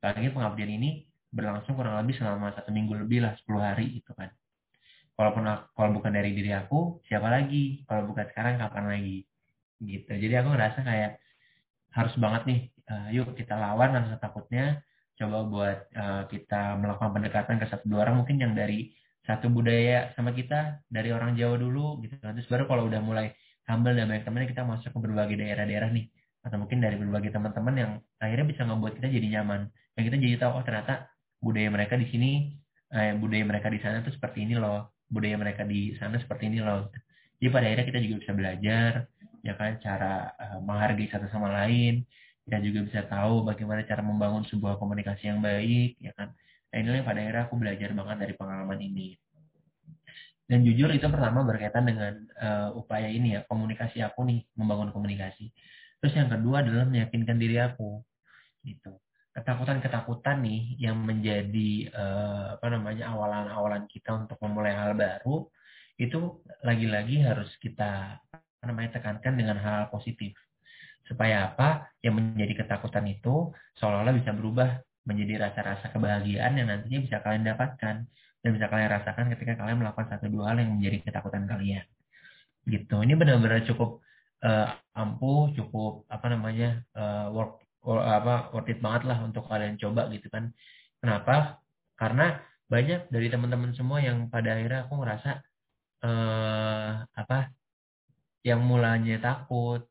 Apalagi 0.05 0.29
pengabdian 0.37 0.73
ini 0.76 1.09
berlangsung 1.33 1.75
kurang 1.75 1.97
lebih 2.05 2.21
selama 2.21 2.53
satu 2.53 2.69
minggu 2.69 2.93
lebih 2.93 3.25
lah, 3.25 3.33
10 3.41 3.57
hari 3.59 3.99
gitu 3.99 4.12
kan. 4.12 4.29
Walaupun 5.17 5.47
kalau 5.73 5.91
bukan 5.95 6.12
dari 6.12 6.35
diri 6.35 6.53
aku, 6.53 7.00
siapa 7.09 7.31
lagi? 7.31 7.87
Kalau 7.87 8.05
bukan 8.05 8.26
sekarang, 8.35 8.59
kapan 8.61 8.85
lagi? 8.91 9.19
Gitu. 9.81 10.11
Jadi 10.11 10.35
aku 10.38 10.49
ngerasa 10.54 10.81
kayak 10.83 11.11
harus 11.95 12.14
banget 12.19 12.43
nih, 12.50 12.61
uh, 12.90 13.09
yuk 13.14 13.35
kita 13.38 13.54
lawan 13.54 13.95
rasa 13.95 14.19
takutnya, 14.19 14.83
coba 15.14 15.38
buat 15.47 15.78
uh, 15.95 16.23
kita 16.26 16.78
melakukan 16.78 17.11
pendekatan 17.14 17.57
ke 17.62 17.66
satu 17.71 17.85
dua 17.87 18.07
orang 18.07 18.23
mungkin 18.23 18.43
yang 18.43 18.52
dari 18.59 18.90
satu 19.25 19.49
budaya 19.49 20.11
sama 20.19 20.35
kita, 20.35 20.85
dari 20.90 21.14
orang 21.14 21.38
Jawa 21.38 21.57
dulu 21.57 22.02
gitu. 22.02 22.19
Terus 22.19 22.49
baru 22.50 22.66
kalau 22.66 22.90
udah 22.90 23.00
mulai 23.00 23.31
humble 23.69 23.97
dan 23.97 24.11
banyak 24.11 24.25
temannya 24.26 24.49
kita 24.52 24.62
masuk 24.66 24.90
ke 24.93 24.99
berbagai 25.00 25.37
daerah-daerah 25.40 25.90
nih 25.93 26.07
atau 26.45 26.57
mungkin 26.61 26.78
dari 26.85 27.00
berbagai 27.00 27.33
teman-teman 27.33 27.75
yang 27.75 27.93
akhirnya 28.21 28.47
bisa 28.52 28.62
membuat 28.69 29.00
kita 29.00 29.09
jadi 29.09 29.40
nyaman 29.40 29.73
yang 29.97 30.04
kita 30.12 30.16
jadi 30.21 30.37
tahu 30.45 30.61
oh 30.61 30.64
ternyata 30.64 31.09
budaya 31.40 31.73
mereka 31.73 31.97
di 31.97 32.07
sini 32.12 32.31
eh, 32.93 33.16
budaya 33.16 33.45
mereka 33.49 33.73
di 33.73 33.81
sana 33.81 34.04
tuh 34.04 34.12
seperti 34.12 34.45
ini 34.45 34.61
loh 34.61 34.93
budaya 35.09 35.40
mereka 35.40 35.64
di 35.64 35.97
sana 35.97 36.21
seperti 36.21 36.52
ini 36.52 36.61
loh 36.61 36.93
jadi 37.40 37.49
pada 37.49 37.64
akhirnya 37.73 37.87
kita 37.88 37.99
juga 38.04 38.16
bisa 38.21 38.33
belajar 38.37 38.90
ya 39.44 39.54
kan 39.60 39.76
cara 39.84 40.32
uh, 40.40 40.58
menghargai 40.64 41.12
satu 41.12 41.28
sama 41.28 41.52
lain 41.52 42.08
kita 42.48 42.60
juga 42.64 42.80
bisa 42.88 43.00
tahu 43.04 43.44
bagaimana 43.44 43.84
cara 43.84 44.00
membangun 44.00 44.44
sebuah 44.48 44.80
komunikasi 44.80 45.28
yang 45.28 45.44
baik 45.44 46.00
ya 46.00 46.16
kan 46.16 46.32
nah 46.72 46.76
inilah 46.80 47.04
yang 47.04 47.08
pada 47.08 47.20
akhirnya 47.20 47.42
aku 47.44 47.54
belajar 47.60 47.90
banget 47.92 48.16
dari 48.24 48.34
pengalaman 48.34 48.80
ini 48.80 49.08
dan 50.44 50.60
jujur 50.64 50.88
itu 50.92 51.06
pertama 51.08 51.44
berkaitan 51.44 51.84
dengan 51.84 52.12
uh, 52.40 52.68
upaya 52.72 53.08
ini 53.12 53.36
ya 53.36 53.40
komunikasi 53.44 54.00
aku 54.00 54.24
nih 54.24 54.44
membangun 54.56 54.92
komunikasi 54.92 55.52
Terus 56.04 56.20
yang 56.20 56.28
kedua 56.28 56.60
adalah 56.60 56.84
meyakinkan 56.84 57.40
diri 57.40 57.56
aku. 57.56 58.04
Gitu. 58.60 58.92
Ketakutan-ketakutan 59.32 60.44
nih 60.44 60.76
yang 60.76 61.00
menjadi 61.00 61.88
uh, 61.96 62.60
apa 62.60 62.66
namanya 62.68 63.08
awalan-awalan 63.08 63.88
kita 63.88 64.12
untuk 64.12 64.36
memulai 64.44 64.76
hal 64.76 64.92
baru 64.92 65.48
itu 65.96 66.44
lagi-lagi 66.60 67.24
harus 67.24 67.48
kita 67.56 68.20
namanya 68.68 69.00
tekankan 69.00 69.35
dengan 69.37 69.56
hal 69.61 69.92
positif. 69.92 70.35
Supaya 71.04 71.52
apa? 71.52 71.92
Yang 72.00 72.14
menjadi 72.21 72.64
ketakutan 72.64 73.04
itu 73.09 73.52
seolah-olah 73.76 74.14
bisa 74.16 74.33
berubah 74.33 74.80
menjadi 75.04 75.49
rasa-rasa 75.49 75.92
kebahagiaan 75.92 76.56
yang 76.56 76.73
nantinya 76.73 77.00
bisa 77.04 77.16
kalian 77.21 77.44
dapatkan 77.44 78.09
dan 78.09 78.50
bisa 78.52 78.66
kalian 78.73 78.88
rasakan 78.88 79.28
ketika 79.37 79.61
kalian 79.61 79.85
melakukan 79.85 80.09
satu 80.09 80.33
dua 80.33 80.52
hal 80.52 80.64
yang 80.64 80.80
menjadi 80.80 81.04
ketakutan 81.04 81.44
kalian. 81.44 81.85
Gitu. 82.64 82.97
Ini 82.97 83.12
benar-benar 83.12 83.68
cukup 83.68 84.04
uh, 84.44 84.68
ampuh 84.94 85.50
cukup 85.56 86.04
apa 86.12 86.26
namanya 86.28 86.85
uh, 86.94 87.33
work 87.33 87.64
or, 87.83 87.99
apa 88.04 88.52
worth 88.52 88.71
it 88.71 88.78
banget 88.78 89.09
lah 89.09 89.18
untuk 89.25 89.49
kalian 89.49 89.80
coba 89.80 90.06
gitu 90.12 90.28
kan 90.28 90.52
kenapa 91.00 91.59
karena 91.97 92.38
banyak 92.68 93.09
dari 93.09 93.28
teman-teman 93.33 93.73
semua 93.76 94.00
yang 94.00 94.28
pada 94.28 94.56
akhirnya 94.56 94.88
aku 94.88 94.94
ngerasa 95.00 95.30
uh, 96.04 96.92
apa 97.12 97.52
yang 98.44 98.60
mulanya 98.62 99.16
takut 99.18 99.88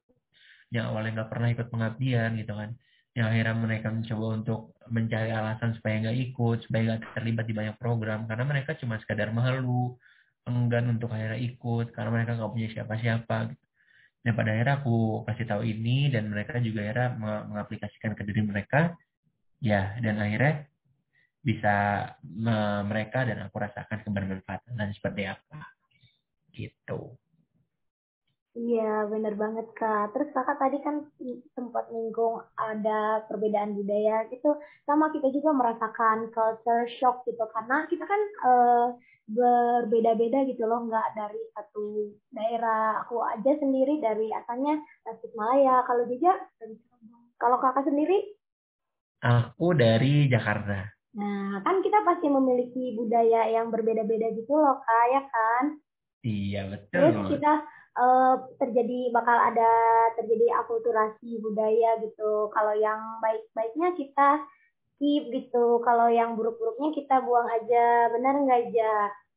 yang 0.69 0.93
awalnya 0.93 1.21
nggak 1.21 1.31
pernah 1.33 1.49
ikut 1.53 1.67
pengabdian 1.73 2.37
gitu 2.37 2.53
kan 2.53 2.77
yang 3.13 3.29
akhirnya 3.29 3.55
mereka 3.57 3.87
mencoba 3.93 4.25
untuk 4.33 4.59
mencari 4.89 5.29
alasan 5.29 5.77
supaya 5.77 6.01
nggak 6.01 6.17
ikut 6.31 6.57
supaya 6.65 6.81
nggak 6.93 7.13
terlibat 7.13 7.45
di 7.45 7.53
banyak 7.53 7.77
program 7.77 8.25
karena 8.25 8.45
mereka 8.45 8.73
cuma 8.77 8.97
sekadar 8.97 9.29
malu 9.29 9.97
enggan 10.49 10.91
untuk 10.97 11.13
akhirnya 11.13 11.39
ikut 11.39 11.93
karena 11.95 12.09
mereka 12.11 12.31
nggak 12.35 12.51
punya 12.51 12.69
siapa-siapa 12.73 13.37
gitu. 13.53 13.63
Dan 14.23 14.39
pada 14.39 14.55
akhirnya 14.55 14.75
aku 14.79 15.27
kasih 15.27 15.45
tahu 15.51 15.61
ini 15.67 16.07
dan 16.07 16.31
mereka 16.31 16.55
juga 16.63 16.87
akhirnya 16.87 17.09
mengaplikasikan 17.51 18.15
ke 18.15 18.23
diri 18.23 18.41
mereka. 18.47 18.95
Ya, 19.59 19.99
dan 19.99 20.15
akhirnya 20.19 20.67
bisa 21.43 21.75
me 22.23 22.87
mereka 22.87 23.27
dan 23.27 23.43
aku 23.47 23.55
rasakan 23.59 23.99
kebermanfaatan 24.07 24.79
dan 24.79 24.89
seperti 24.95 25.27
apa. 25.27 25.59
Gitu. 26.55 27.19
Iya, 28.53 29.09
benar 29.09 29.33
banget 29.33 29.65
Kak. 29.73 30.13
Terus 30.13 30.29
Kakak 30.29 30.61
tadi 30.61 30.77
kan 30.85 31.09
sempat 31.57 31.89
nyinggung 31.89 32.37
ada 32.53 33.25
perbedaan 33.25 33.73
budaya 33.73 34.29
gitu. 34.29 34.53
Sama 34.85 35.09
kita 35.09 35.33
juga 35.33 35.57
merasakan 35.57 36.29
culture 36.29 36.85
shock 37.01 37.25
gitu. 37.25 37.41
Karena 37.49 37.89
kita 37.89 38.05
kan 38.05 38.21
uh, 38.45 38.87
berbeda-beda 39.25 40.45
gitu 40.45 40.69
loh, 40.69 40.85
nggak 40.85 41.17
dari 41.17 41.41
satu 41.57 42.13
daerah. 42.29 43.01
Aku 43.01 43.25
aja 43.25 43.57
sendiri 43.57 43.97
dari 43.97 44.29
asalnya 44.29 44.77
Tasikmalaya. 45.01 45.81
Kalau 45.89 46.05
juga 46.05 46.37
kalau 47.41 47.57
kakak 47.57 47.89
sendiri? 47.89 48.37
Aku 49.25 49.73
dari 49.73 50.29
Jakarta. 50.29 50.93
Nah, 51.17 51.57
kan 51.65 51.81
kita 51.81 52.05
pasti 52.05 52.29
memiliki 52.29 52.93
budaya 52.97 53.49
yang 53.49 53.73
berbeda-beda 53.73 54.29
gitu 54.33 54.53
loh, 54.53 54.77
Kak, 54.81 55.05
ya 55.09 55.21
kan? 55.25 55.63
Iya, 56.25 56.61
betul. 56.69 56.97
Terus 56.97 57.17
kita 57.37 57.53
uh, 57.97 58.35
terjadi 58.57 59.13
bakal 59.13 59.37
ada 59.37 59.71
terjadi 60.19 60.61
akulturasi 60.63 61.41
budaya 61.41 61.99
gitu. 62.01 62.49
Kalau 62.53 62.73
yang 62.77 62.99
baik-baiknya 63.21 63.93
kita 63.97 64.29
keep 65.01 65.29
gitu. 65.33 65.81
Kalau 65.81 66.09
yang 66.09 66.37
buruk-buruknya 66.37 66.93
kita 66.93 67.21
buang 67.21 67.49
aja. 67.49 68.09
Benar 68.13 68.33
nggak 68.45 68.59
aja? 68.69 68.93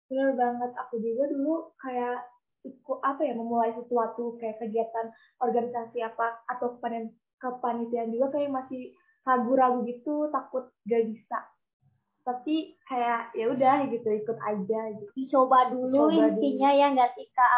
Benar 0.08 0.28
banget. 0.36 0.70
Aku 0.86 1.00
juga 1.00 1.24
dulu 1.32 1.54
kayak 1.80 2.24
ikut 2.66 2.98
apa 2.98 3.22
ya 3.22 3.34
memulai 3.38 3.70
sesuatu 3.78 4.34
kayak 4.42 4.58
kegiatan 4.58 5.06
organisasi 5.38 6.02
apa 6.02 6.42
atau 6.50 6.74
kepanitiaan 7.38 8.10
juga 8.10 8.34
kayak 8.34 8.50
masih 8.50 8.90
ragu-ragu 9.22 9.86
gitu 9.86 10.30
takut 10.34 10.70
gak 10.86 11.06
bisa 11.06 11.38
tapi 12.26 12.74
kayak 12.90 13.30
ya 13.38 13.46
udah 13.54 13.86
gitu 13.86 14.08
ikut 14.10 14.38
aja 14.42 14.80
gitu 14.98 15.20
coba 15.38 15.70
dulu 15.70 16.10
Coba 16.10 16.34
intinya 16.34 16.70
dulu. 16.74 16.80
ya 16.82 16.86
nggak 16.90 17.10
sih 17.14 17.26
kak 17.30 17.50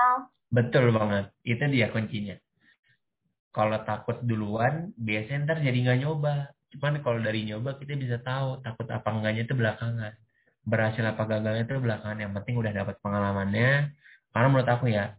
betul 0.53 0.93
banget 0.93 1.25
itu 1.49 1.65
dia 1.73 1.89
kuncinya 1.89 2.37
kalau 3.57 3.81
takut 3.89 4.21
duluan 4.21 4.93
biasanya 5.01 5.49
ntar 5.49 5.59
jadi 5.65 5.79
nggak 5.81 6.01
nyoba 6.05 6.53
Cuman 6.75 7.01
kalau 7.01 7.19
dari 7.25 7.49
nyoba 7.49 7.81
kita 7.81 7.97
bisa 7.97 8.21
tahu 8.21 8.61
takut 8.61 8.85
apa 8.93 9.09
enggaknya 9.09 9.49
itu 9.49 9.55
belakangan. 9.57 10.13
Berhasil 10.69 11.05
apa 11.05 11.23
gagalnya 11.25 11.65
itu 11.65 11.81
belakangan. 11.81 12.19
Yang 12.21 12.33
penting 12.41 12.55
udah 12.61 12.73
dapat 12.77 12.95
pengalamannya. 13.01 13.73
Karena 14.29 14.47
menurut 14.53 14.69
aku 14.69 14.93
ya, 14.93 15.17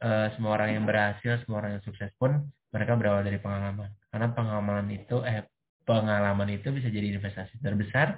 eh, 0.00 0.26
semua 0.32 0.56
orang 0.56 0.80
yang 0.80 0.84
berhasil, 0.88 1.44
semua 1.44 1.60
orang 1.60 1.76
yang 1.78 1.84
sukses 1.84 2.08
pun 2.16 2.48
mereka 2.72 2.96
berawal 2.96 3.20
dari 3.20 3.36
pengalaman. 3.36 3.92
Karena 4.08 4.28
pengalaman 4.32 4.86
itu, 4.88 5.20
eh 5.28 5.44
pengalaman 5.84 6.48
itu 6.56 6.72
bisa 6.72 6.88
jadi 6.88 7.12
investasi 7.20 7.60
terbesar 7.60 8.16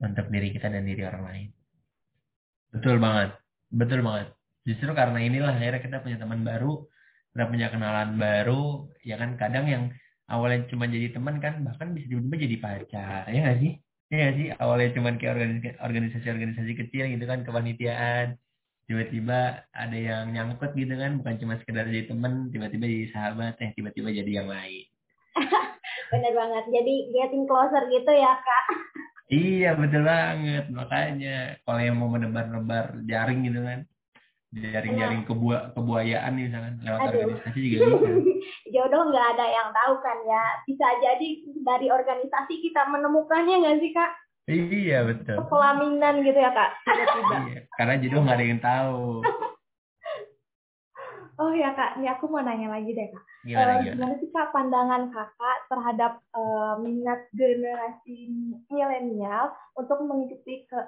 untuk 0.00 0.26
diri 0.32 0.48
kita 0.56 0.72
dan 0.72 0.88
diri 0.88 1.04
orang 1.04 1.24
lain. 1.28 1.48
Betul 2.72 2.96
banget, 2.96 3.36
betul 3.68 4.00
banget. 4.00 4.28
Justru 4.64 4.90
karena 4.96 5.18
inilah 5.20 5.52
akhirnya 5.56 5.80
kita 5.84 5.96
punya 6.00 6.16
teman 6.16 6.40
baru, 6.46 6.86
kita 7.32 7.44
punya 7.48 7.66
kenalan 7.68 8.16
baru, 8.16 8.88
ya 9.04 9.20
kan? 9.20 9.36
Kadang 9.36 9.66
yang 9.68 9.84
awalnya 10.30 10.68
cuma 10.70 10.86
jadi 10.86 11.12
teman 11.12 11.42
kan 11.42 11.66
bahkan 11.66 11.92
bisa 11.92 12.06
tiba-tiba 12.08 12.36
jadi 12.38 12.56
pacar. 12.62 13.22
Ya 13.28 13.38
nggak 13.44 13.58
sih? 13.60 13.72
Ya 14.10 14.28
sih? 14.34 14.46
Awalnya 14.54 14.90
cuma 14.96 15.14
kayak 15.18 15.78
organisasi-organisasi 15.82 16.72
kecil 16.86 17.04
gitu 17.10 17.24
kan 17.26 17.42
kepanitiaan. 17.42 18.38
Tiba-tiba 18.90 19.70
ada 19.70 19.94
yang 19.98 20.34
nyangkut 20.34 20.74
gitu 20.74 20.98
kan 20.98 21.22
bukan 21.22 21.38
cuma 21.38 21.54
sekedar 21.62 21.86
jadi 21.86 22.10
teman 22.10 22.50
tiba-tiba 22.50 22.90
jadi 22.90 23.06
sahabat 23.14 23.54
eh 23.62 23.70
tiba-tiba 23.78 24.10
jadi 24.10 24.42
yang 24.42 24.48
lain. 24.50 24.86
Bener 26.10 26.32
banget. 26.34 26.64
Jadi 26.74 26.94
getting 27.14 27.46
closer 27.46 27.86
gitu 27.86 28.10
ya 28.10 28.34
kak 28.34 28.89
iya 29.30 29.78
betul 29.78 30.02
banget 30.04 30.66
makanya 30.68 31.56
kalau 31.62 31.80
yang 31.80 31.96
mau 31.96 32.10
menebar-nebar 32.10 33.00
jaring 33.06 33.46
gitu 33.46 33.62
kan 33.62 33.80
jaring-jaring 34.50 35.22
kebua 35.22 35.70
kebuayaan 35.78 36.34
nih 36.34 36.50
misalkan 36.50 36.74
lewat 36.82 37.00
Aduh. 37.06 37.10
organisasi 37.22 37.58
juga 37.62 37.76
bisa. 37.86 38.08
Jodoh 38.74 39.02
nggak 39.14 39.26
ada 39.38 39.46
yang 39.46 39.68
tahu 39.70 39.94
kan 40.02 40.18
ya. 40.26 40.44
Bisa 40.66 40.86
jadi 40.98 41.28
dari 41.62 41.86
organisasi 41.86 42.54
kita 42.58 42.82
menemukannya 42.90 43.62
nggak 43.62 43.78
sih 43.78 43.94
kak? 43.94 44.10
Iya 44.50 45.06
betul. 45.06 45.46
Pelaminan 45.46 46.26
gitu 46.26 46.34
ya 46.34 46.50
kak. 46.50 46.70
Tiba-tiba. 46.82 47.36
Iya, 47.46 47.60
karena 47.78 47.94
jodoh 48.02 48.20
nggak 48.26 48.38
ada 48.42 48.46
yang 48.46 48.62
tahu. 48.62 49.06
oh 51.40 51.52
ya 51.56 51.72
kak, 51.72 51.96
ini 51.96 52.06
aku 52.12 52.28
mau 52.28 52.44
nanya 52.44 52.68
lagi 52.68 52.92
deh 52.92 53.08
kak. 53.08 53.24
Gimana, 53.48 53.72
uh, 53.72 53.78
gimana? 53.80 53.94
gimana 53.96 54.14
sih 54.20 54.28
kak 54.28 54.52
pandangan 54.52 55.02
kakak 55.08 55.58
terhadap 55.72 56.12
uh, 56.36 56.76
minat 56.84 57.20
generasi 57.32 58.28
milenial 58.68 59.56
untuk 59.72 60.04
mengikuti 60.04 60.68
ke 60.68 60.80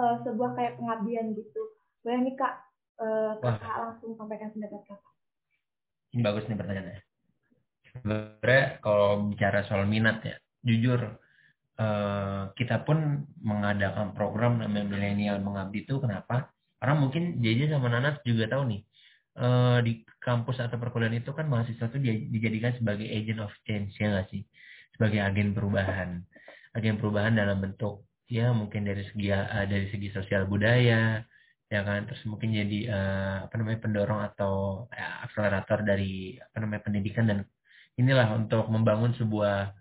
uh, 0.00 0.16
sebuah 0.24 0.56
kayak 0.56 0.80
pengabdian 0.80 1.36
gitu? 1.36 1.62
Boleh 2.00 2.24
nih 2.24 2.34
kak 2.40 2.54
uh, 3.04 3.36
kakak 3.44 3.76
langsung 3.76 4.16
sampaikan 4.16 4.48
pendapat 4.56 4.80
kakak. 4.88 5.14
Ini 6.16 6.20
bagus 6.24 6.48
nih 6.48 6.56
pertanyaannya. 6.56 7.00
Sebenarnya 7.96 8.64
kalau 8.80 9.28
bicara 9.28 9.60
soal 9.68 9.84
minat 9.84 10.24
ya, 10.24 10.36
jujur 10.64 11.00
uh, 11.80 12.42
kita 12.56 12.84
pun 12.88 13.28
mengadakan 13.44 14.16
program 14.16 14.60
namanya 14.60 14.88
milenial 14.88 15.36
mengabdi 15.44 15.84
itu 15.84 16.00
kenapa? 16.00 16.48
Karena 16.80 16.94
mungkin 16.96 17.40
JJ 17.40 17.72
sama 17.72 17.88
Nanas 17.88 18.20
juga 18.24 18.48
tahu 18.52 18.68
nih, 18.68 18.80
uh, 19.38 19.78
di 19.84 20.02
kampus 20.18 20.58
atau 20.58 20.76
perkuliahan 20.80 21.20
itu 21.20 21.30
kan 21.30 21.46
mahasiswa 21.46 21.86
itu 21.92 21.98
dijadikan 22.32 22.74
sebagai 22.76 23.06
agent 23.06 23.40
of 23.44 23.52
change 23.68 23.94
ya 24.00 24.10
nggak 24.10 24.28
sih? 24.32 24.42
Sebagai 24.96 25.20
agen 25.22 25.52
perubahan, 25.52 26.24
agen 26.74 26.96
perubahan 26.96 27.36
dalam 27.36 27.60
bentuk 27.60 28.04
ya 28.26 28.50
mungkin 28.50 28.82
dari 28.82 29.06
segi 29.06 29.30
uh, 29.30 29.66
dari 29.68 29.86
segi 29.92 30.10
sosial 30.10 30.50
budaya, 30.50 31.22
ya 31.70 31.80
kan? 31.86 32.08
Terus 32.10 32.22
mungkin 32.26 32.56
jadi 32.56 32.78
uh, 32.90 33.36
apa 33.46 33.54
namanya 33.60 33.80
pendorong 33.84 34.20
atau 34.34 34.54
ya, 34.90 35.22
akselerator 35.28 35.86
dari 35.86 36.40
apa 36.40 36.56
namanya 36.58 36.82
pendidikan 36.88 37.24
dan 37.30 37.38
inilah 37.96 38.34
untuk 38.34 38.66
membangun 38.68 39.14
sebuah 39.16 39.72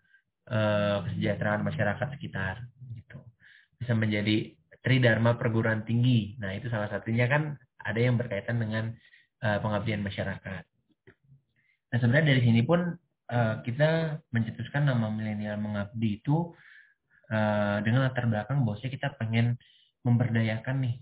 uh, 0.52 0.98
kesejahteraan 1.10 1.66
masyarakat 1.66 2.08
sekitar 2.16 2.64
gitu. 2.96 3.20
Bisa 3.82 3.98
menjadi 3.98 4.56
tridharma 4.86 5.36
perguruan 5.42 5.82
tinggi. 5.84 6.38
Nah 6.38 6.54
itu 6.54 6.70
salah 6.70 6.88
satunya 6.88 7.26
kan 7.26 7.58
ada 7.82 8.00
yang 8.00 8.18
berkaitan 8.18 8.62
dengan 8.62 8.94
uh, 9.44 9.60
pengabdian 9.60 10.06
masyarakat. 10.06 10.64
Nah 11.92 11.98
sebenarnya 11.98 12.36
dari 12.36 12.42
sini 12.44 12.62
pun 12.64 12.96
uh, 13.32 13.56
kita 13.64 14.20
mencetuskan 14.30 14.88
nama 14.88 15.10
milenial 15.10 15.58
mengabdi 15.58 16.22
itu 16.22 16.54
uh, 17.32 17.78
dengan 17.82 18.06
latar 18.06 18.30
belakang 18.30 18.68
bahwasanya 18.68 18.92
kita 18.94 19.08
pengen 19.18 19.58
memberdayakan 20.06 20.86
nih 20.86 20.96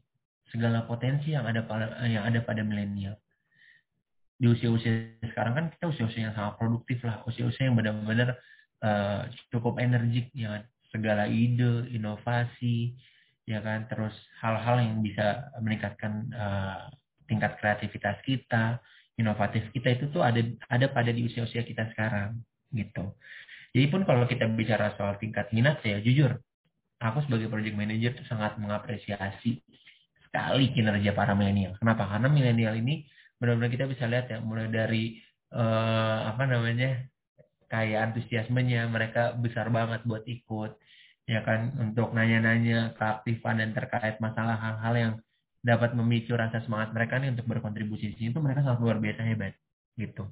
segala 0.54 0.86
potensi 0.86 1.34
yang 1.34 1.50
ada 1.50 1.66
pada 1.66 1.98
yang 2.06 2.24
ada 2.24 2.40
pada 2.46 2.62
milenial. 2.62 3.18
Di 4.38 4.50
usia-usia 4.50 5.18
sekarang 5.24 5.54
kan 5.56 5.66
kita 5.74 5.90
usia-usia 5.90 6.30
yang 6.30 6.36
sangat 6.36 6.62
produktif 6.62 7.02
lah. 7.02 7.26
Usia-usia 7.26 7.68
yang 7.68 7.76
benar-benar 7.80 8.38
uh, 8.84 9.26
cukup 9.50 9.82
energik 9.82 10.30
ya 10.36 10.60
kan? 10.60 10.64
Segala 10.94 11.26
ide 11.26 11.90
inovasi 11.90 12.94
ya 13.50 13.66
kan? 13.66 13.90
Terus 13.90 14.14
hal-hal 14.46 14.84
yang 14.84 15.02
bisa 15.02 15.50
meningkatkan 15.58 16.30
tingkat 17.30 17.58
kreativitas 17.60 18.18
kita 18.26 18.80
inovatif 19.20 19.70
kita 19.72 19.94
itu 19.94 20.10
tuh 20.10 20.26
ada 20.26 20.42
ada 20.70 20.90
pada 20.90 21.14
di 21.14 21.26
usia-usia 21.28 21.64
kita 21.64 21.90
sekarang 21.94 22.40
gitu 22.74 23.14
jadi 23.74 23.86
pun 23.90 24.06
kalau 24.06 24.26
kita 24.30 24.50
bicara 24.54 24.94
soal 24.98 25.18
tingkat 25.22 25.50
minat 25.54 25.82
ya 25.86 26.02
jujur 26.02 26.38
aku 27.04 27.20
sebagai 27.28 27.52
project 27.52 27.76
manager 27.76 28.12
tuh 28.16 28.28
sangat 28.32 28.56
mengapresiasi 28.56 29.60
sekali 30.24 30.74
kinerja 30.74 31.14
para 31.14 31.38
milenial. 31.38 31.78
Kenapa? 31.78 32.10
Karena 32.10 32.32
milenial 32.32 32.74
ini 32.80 33.06
benar-benar 33.38 33.70
kita 33.70 33.86
bisa 33.86 34.08
lihat 34.08 34.32
ya 34.32 34.40
mulai 34.40 34.72
dari 34.72 35.20
uh, 35.52 36.32
apa 36.32 36.48
namanya 36.48 37.06
kayak 37.68 38.10
antusiasmenya 38.10 38.88
mereka 38.88 39.36
besar 39.36 39.68
banget 39.68 40.02
buat 40.08 40.24
ikut 40.24 40.80
ya 41.28 41.44
kan 41.44 41.76
untuk 41.80 42.16
nanya-nanya 42.16 42.96
keaktifan 42.96 43.60
dan 43.60 43.72
terkait 43.76 44.18
masalah 44.24 44.56
hal-hal 44.56 44.94
yang 44.96 45.14
dapat 45.64 45.96
memicu 45.96 46.36
rasa 46.36 46.60
semangat 46.68 46.92
mereka 46.92 47.18
nih 47.18 47.32
untuk 47.32 47.48
berkontribusi 47.48 48.12
di 48.12 48.16
sini 48.20 48.30
itu 48.36 48.44
mereka 48.44 48.68
sangat 48.68 48.80
luar 48.84 48.98
biasa 49.00 49.22
hebat 49.24 49.56
gitu 49.96 50.28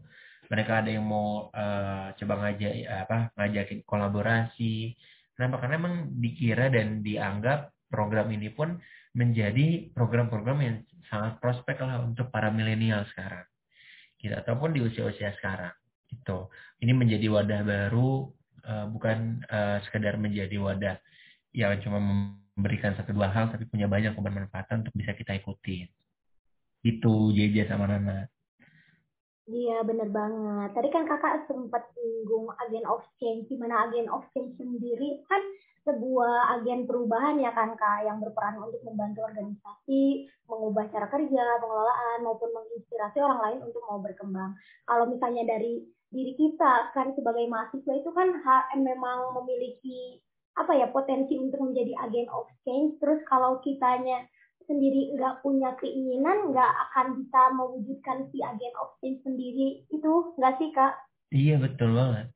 mereka 0.51 0.83
ada 0.83 0.91
yang 0.91 1.07
mau 1.07 1.47
uh, 1.55 2.11
coba 2.11 2.33
ngajak 2.43 2.73
apa 2.91 3.17
ngajakin 3.39 3.79
kolaborasi 3.87 4.99
kenapa 5.39 5.63
karena 5.63 5.75
emang 5.79 5.95
dikira 6.19 6.67
dan 6.67 6.99
dianggap 6.99 7.71
program 7.87 8.27
ini 8.31 8.51
pun 8.51 8.75
menjadi 9.11 9.91
program-program 9.91 10.57
yang 10.63 10.75
sangat 11.11 11.43
prospek 11.43 11.83
lah 11.83 11.99
untuk 11.99 12.31
para 12.31 12.47
milenial 12.47 13.03
sekarang. 13.11 13.43
Gitu, 14.15 14.31
ataupun 14.31 14.71
di 14.71 14.79
usia-usia 14.79 15.35
sekarang. 15.35 15.75
Gitu. 16.07 16.47
Ini 16.79 16.91
menjadi 16.95 17.27
wadah 17.27 17.61
baru, 17.67 18.31
uh, 18.63 18.85
bukan 18.87 19.43
uh, 19.51 19.83
sekedar 19.83 20.15
menjadi 20.15 20.55
wadah 20.55 20.95
yang 21.51 21.75
cuma 21.83 21.99
memberikan 22.61 22.93
satu 22.93 23.17
dua 23.17 23.33
hal, 23.33 23.49
tapi 23.49 23.65
punya 23.65 23.89
banyak 23.89 24.13
kebermanfaatan 24.13 24.85
untuk 24.85 24.93
bisa 24.93 25.17
kita 25.17 25.33
ikuti. 25.33 25.89
Itu 26.85 27.33
JJ 27.33 27.65
sama 27.65 27.89
Nana. 27.89 28.29
Iya, 29.49 29.81
bener 29.81 30.13
banget. 30.13 30.69
Tadi 30.77 30.89
kan 30.93 31.09
kakak 31.09 31.49
sempat 31.49 31.89
singgung 31.97 32.53
agen 32.61 32.85
of 32.85 33.01
change. 33.17 33.49
Gimana 33.49 33.89
agen 33.89 34.05
of 34.13 34.23
change 34.31 34.53
sendiri 34.61 35.25
kan 35.25 35.41
sebuah 35.81 36.61
agen 36.61 36.85
perubahan 36.85 37.41
ya 37.41 37.49
kan 37.57 37.73
kak 37.73 38.05
yang 38.05 38.21
berperan 38.21 38.61
untuk 38.61 38.85
membantu 38.85 39.25
organisasi 39.25 40.29
mengubah 40.45 40.85
cara 40.93 41.09
kerja 41.09 41.43
pengelolaan 41.57 42.21
maupun 42.21 42.53
menginspirasi 42.53 43.17
orang 43.17 43.41
lain 43.41 43.59
untuk 43.65 43.81
mau 43.89 43.97
berkembang 43.97 44.53
kalau 44.85 45.09
misalnya 45.09 45.41
dari 45.41 45.81
diri 46.13 46.37
kita 46.37 46.93
kan 46.93 47.17
sebagai 47.17 47.49
mahasiswa 47.49 47.93
itu 47.97 48.09
kan 48.13 48.29
memang 48.77 49.33
memiliki 49.41 50.21
apa 50.59 50.71
ya 50.75 50.87
potensi 50.91 51.39
untuk 51.39 51.63
menjadi 51.63 51.95
agen 52.03 52.27
of 52.31 52.47
change 52.67 52.99
terus 52.99 53.23
kalau 53.27 53.59
kitanya 53.63 54.27
sendiri 54.67 55.15
nggak 55.15 55.39
punya 55.43 55.75
keinginan 55.79 56.51
nggak 56.51 56.71
akan 56.89 57.23
bisa 57.23 57.41
mewujudkan 57.55 58.27
si 58.29 58.43
agen 58.43 58.73
of 58.79 58.95
change 58.99 59.19
sendiri 59.23 59.83
itu 59.87 60.11
nggak 60.35 60.55
sih 60.59 60.69
kak 60.75 60.93
iya 61.31 61.55
betul 61.55 61.95
banget 61.95 62.27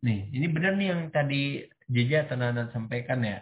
nih 0.00 0.30
ini 0.32 0.46
benar 0.48 0.72
nih 0.78 0.88
yang 0.90 1.02
tadi 1.12 1.68
Jeja 1.88 2.28
atau 2.28 2.36
sampaikan 2.68 3.24
ya. 3.24 3.40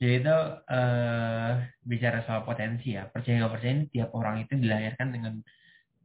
Jadi 0.00 0.24
itu 0.24 0.36
uh, 0.70 1.52
bicara 1.82 2.22
soal 2.24 2.46
potensi 2.46 2.94
ya. 2.94 3.10
Percaya 3.10 3.42
nggak 3.42 3.52
percaya 3.52 3.74
tiap 3.90 4.10
orang 4.14 4.46
itu 4.46 4.54
dilahirkan 4.56 5.08
dengan 5.10 5.34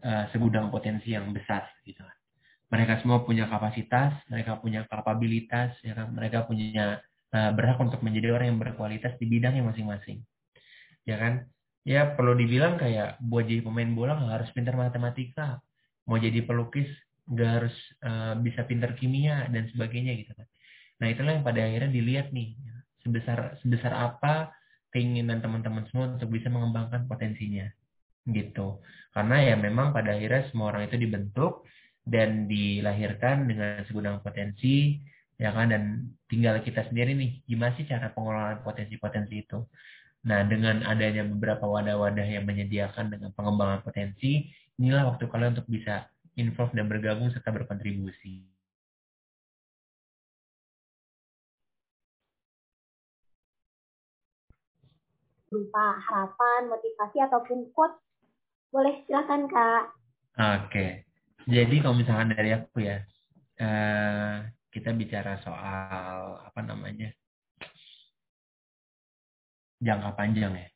uh, 0.01 0.25
segudang 0.34 0.73
potensi 0.73 1.13
yang 1.13 1.30
besar 1.32 1.69
gitu 1.86 2.01
kan. 2.01 2.17
Mereka 2.73 3.06
semua 3.06 3.21
punya 3.21 3.45
kapasitas, 3.45 4.17
mereka 4.28 4.58
punya 4.58 4.84
kapabilitas, 4.89 5.78
ya 5.86 5.93
kan. 5.93 6.12
Mereka 6.12 6.49
punya 6.49 6.99
uh, 7.36 7.52
berhak 7.52 7.76
untuk 7.84 8.00
menjadi 8.00 8.32
orang 8.39 8.56
yang 8.56 8.60
berkualitas 8.63 9.19
di 9.19 9.28
bidangnya 9.28 9.67
masing-masing. 9.67 10.24
Ya 11.04 11.19
kan? 11.19 11.34
Ya 11.86 12.15
perlu 12.15 12.34
dibilang 12.34 12.80
kayak 12.82 13.21
buat 13.21 13.45
jadi 13.45 13.62
pemain 13.62 13.91
bola 13.93 14.17
nggak 14.17 14.36
harus 14.41 14.50
pintar 14.58 14.74
matematika, 14.74 15.62
mau 16.10 16.17
jadi 16.17 16.41
pelukis 16.41 16.89
nggak 17.30 17.52
harus 17.62 17.76
uh, 18.02 18.34
bisa 18.41 18.65
pintar 18.65 18.98
kimia 18.98 19.45
dan 19.54 19.69
sebagainya 19.69 20.17
gitu 20.17 20.34
kan. 20.34 20.48
Nah 21.04 21.08
itulah 21.13 21.38
yang 21.38 21.45
pada 21.45 21.62
akhirnya 21.62 21.91
dilihat 21.93 22.34
nih 22.34 22.58
sebesar 23.06 23.62
sebesar 23.62 23.93
apa 23.93 24.50
keinginan 24.89 25.45
teman-teman 25.45 25.86
semua 25.91 26.17
untuk 26.17 26.34
bisa 26.34 26.50
mengembangkan 26.50 27.06
potensinya 27.06 27.69
gitu. 28.26 28.82
Karena 29.13 29.54
ya 29.54 29.56
memang 29.60 29.93
pada 29.93 30.17
akhirnya 30.17 30.50
semua 30.50 30.74
orang 30.74 30.89
itu 30.89 30.98
dibentuk 30.98 31.69
dan 32.02 32.50
dilahirkan 32.50 33.45
dengan 33.45 33.86
segudang 33.86 34.26
potensi 34.26 34.98
ya 35.36 35.52
kan 35.52 35.67
dan 35.71 35.84
tinggal 36.32 36.60
kita 36.63 36.88
sendiri 36.88 37.12
nih 37.12 37.43
gimana 37.43 37.76
sih 37.76 37.86
cara 37.88 38.12
pengelolaan 38.12 38.63
potensi-potensi 38.63 39.36
itu. 39.43 39.60
Nah, 40.26 40.41
dengan 40.50 40.82
adanya 40.82 41.21
beberapa 41.21 41.69
wadah-wadah 41.69 42.26
yang 42.26 42.50
menyediakan 42.50 43.13
dengan 43.13 43.30
pengembangan 43.38 43.86
potensi, 43.86 44.50
inilah 44.82 45.13
waktu 45.13 45.30
kalian 45.30 45.54
untuk 45.54 45.69
bisa 45.69 46.10
involve 46.34 46.74
dan 46.74 46.89
bergabung 46.89 47.30
serta 47.30 47.54
berkontribusi. 47.54 48.56
berupa 55.56 55.95
harapan, 56.04 56.67
motivasi 56.67 57.17
ataupun 57.24 57.71
quote. 57.71 57.95
Boleh 58.76 59.08
silakan 59.08 59.48
Kak. 59.48 59.84
Oke. 60.36 61.08
Jadi 61.48 61.80
kalau 61.80 61.95
misalkan 61.95 62.36
dari 62.36 62.52
aku 62.52 62.84
ya, 62.84 63.00
uh, 63.63 64.43
kita 64.76 64.92
bicara 64.92 65.40
soal 65.40 66.44
apa 66.44 66.60
namanya 66.60 67.08
jangka 69.80 70.12
panjang 70.20 70.52
ya. 70.52 70.70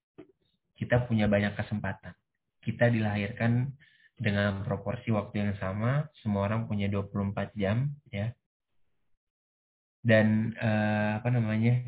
Kita 0.80 1.04
punya 1.04 1.28
banyak 1.28 1.60
kesempatan. 1.60 2.16
Kita 2.64 2.88
dilahirkan 2.88 3.68
dengan 4.16 4.64
proporsi 4.64 5.12
waktu 5.12 5.44
yang 5.44 5.54
sama, 5.60 6.08
semua 6.24 6.48
orang 6.48 6.72
punya 6.72 6.88
24 6.88 7.52
jam 7.60 7.92
ya. 8.08 8.32
Dan 10.00 10.56
uh, 10.56 11.20
apa 11.20 11.28
namanya? 11.36 11.84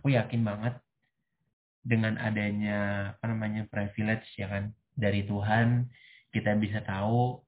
Aku 0.00 0.08
yakin 0.08 0.40
banget 0.40 0.80
dengan 1.84 2.16
adanya 2.16 3.12
apa 3.16 3.24
namanya 3.28 3.68
privilege 3.68 4.28
ya 4.36 4.52
kan 4.52 4.72
dari 4.92 5.24
Tuhan 5.24 5.88
kita 6.28 6.52
bisa 6.60 6.84
tahu 6.84 7.40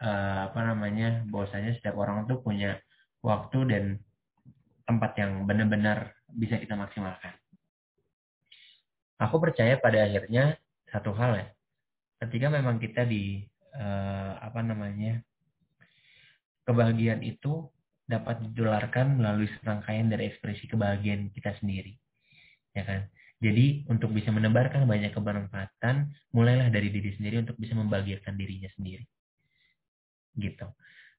uh, 0.00 0.38
apa 0.48 0.60
namanya 0.64 1.28
bahwasanya 1.28 1.76
setiap 1.76 2.00
orang 2.00 2.24
tuh 2.24 2.40
punya 2.40 2.80
waktu 3.20 3.58
dan 3.68 3.84
tempat 4.88 5.12
yang 5.20 5.46
benar-benar 5.46 6.16
bisa 6.32 6.58
kita 6.58 6.74
maksimalkan. 6.74 7.36
Aku 9.20 9.36
percaya 9.36 9.76
pada 9.76 10.08
akhirnya 10.08 10.56
satu 10.88 11.12
hal 11.12 11.36
ya, 11.36 11.46
ketika 12.24 12.48
memang 12.48 12.80
kita 12.80 13.04
di 13.04 13.44
uh, 13.76 14.40
apa 14.40 14.64
namanya 14.64 15.20
kebahagiaan 16.64 17.20
itu 17.20 17.68
dapat 18.08 18.42
ditularkan 18.50 19.20
melalui 19.20 19.46
serangkaian 19.60 20.10
dari 20.10 20.32
ekspresi 20.32 20.66
kebahagiaan 20.66 21.30
kita 21.30 21.54
sendiri, 21.60 21.94
ya 22.74 22.82
kan? 22.82 23.06
Jadi 23.40 23.88
untuk 23.88 24.12
bisa 24.12 24.28
menebarkan 24.28 24.84
banyak 24.84 25.16
kebermanfaatan, 25.16 26.12
mulailah 26.36 26.68
dari 26.68 26.92
diri 26.92 27.16
sendiri 27.16 27.40
untuk 27.40 27.56
bisa 27.56 27.72
membahagiakan 27.72 28.36
dirinya 28.36 28.68
sendiri. 28.76 29.06
Gitu. 30.36 30.66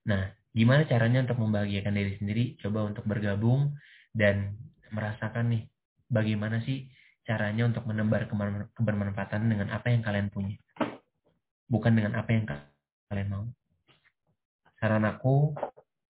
Nah, 0.06 0.30
gimana 0.52 0.84
caranya 0.88 1.24
untuk 1.24 1.40
membahagiakan 1.40 1.94
diri 1.96 2.14
sendiri? 2.20 2.44
Coba 2.60 2.88
untuk 2.88 3.08
bergabung 3.08 3.76
dan 4.12 4.56
merasakan 4.92 5.56
nih 5.56 5.64
bagaimana 6.12 6.60
sih 6.68 6.92
caranya 7.24 7.70
untuk 7.70 7.88
menebar 7.88 8.28
kebermanfaatan 8.76 9.48
dengan 9.48 9.72
apa 9.72 9.88
yang 9.88 10.04
kalian 10.04 10.28
punya. 10.28 10.58
Bukan 11.72 11.96
dengan 11.96 12.20
apa 12.20 12.30
yang 12.36 12.44
kalian 13.08 13.30
mau. 13.32 13.46
Saran 14.82 15.08
aku 15.08 15.56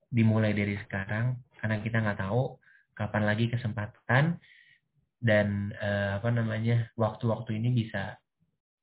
dimulai 0.09 0.57
dari 0.57 0.79
sekarang 0.81 1.37
karena 1.61 1.77
kita 1.83 2.01
nggak 2.01 2.19
tahu 2.25 2.57
kapan 2.97 3.23
lagi 3.29 3.45
kesempatan 3.53 4.41
dan 5.21 5.69
uh, 5.77 6.17
apa 6.17 6.29
namanya 6.33 6.89
waktu-waktu 6.97 7.61
ini 7.61 7.69
bisa 7.85 8.17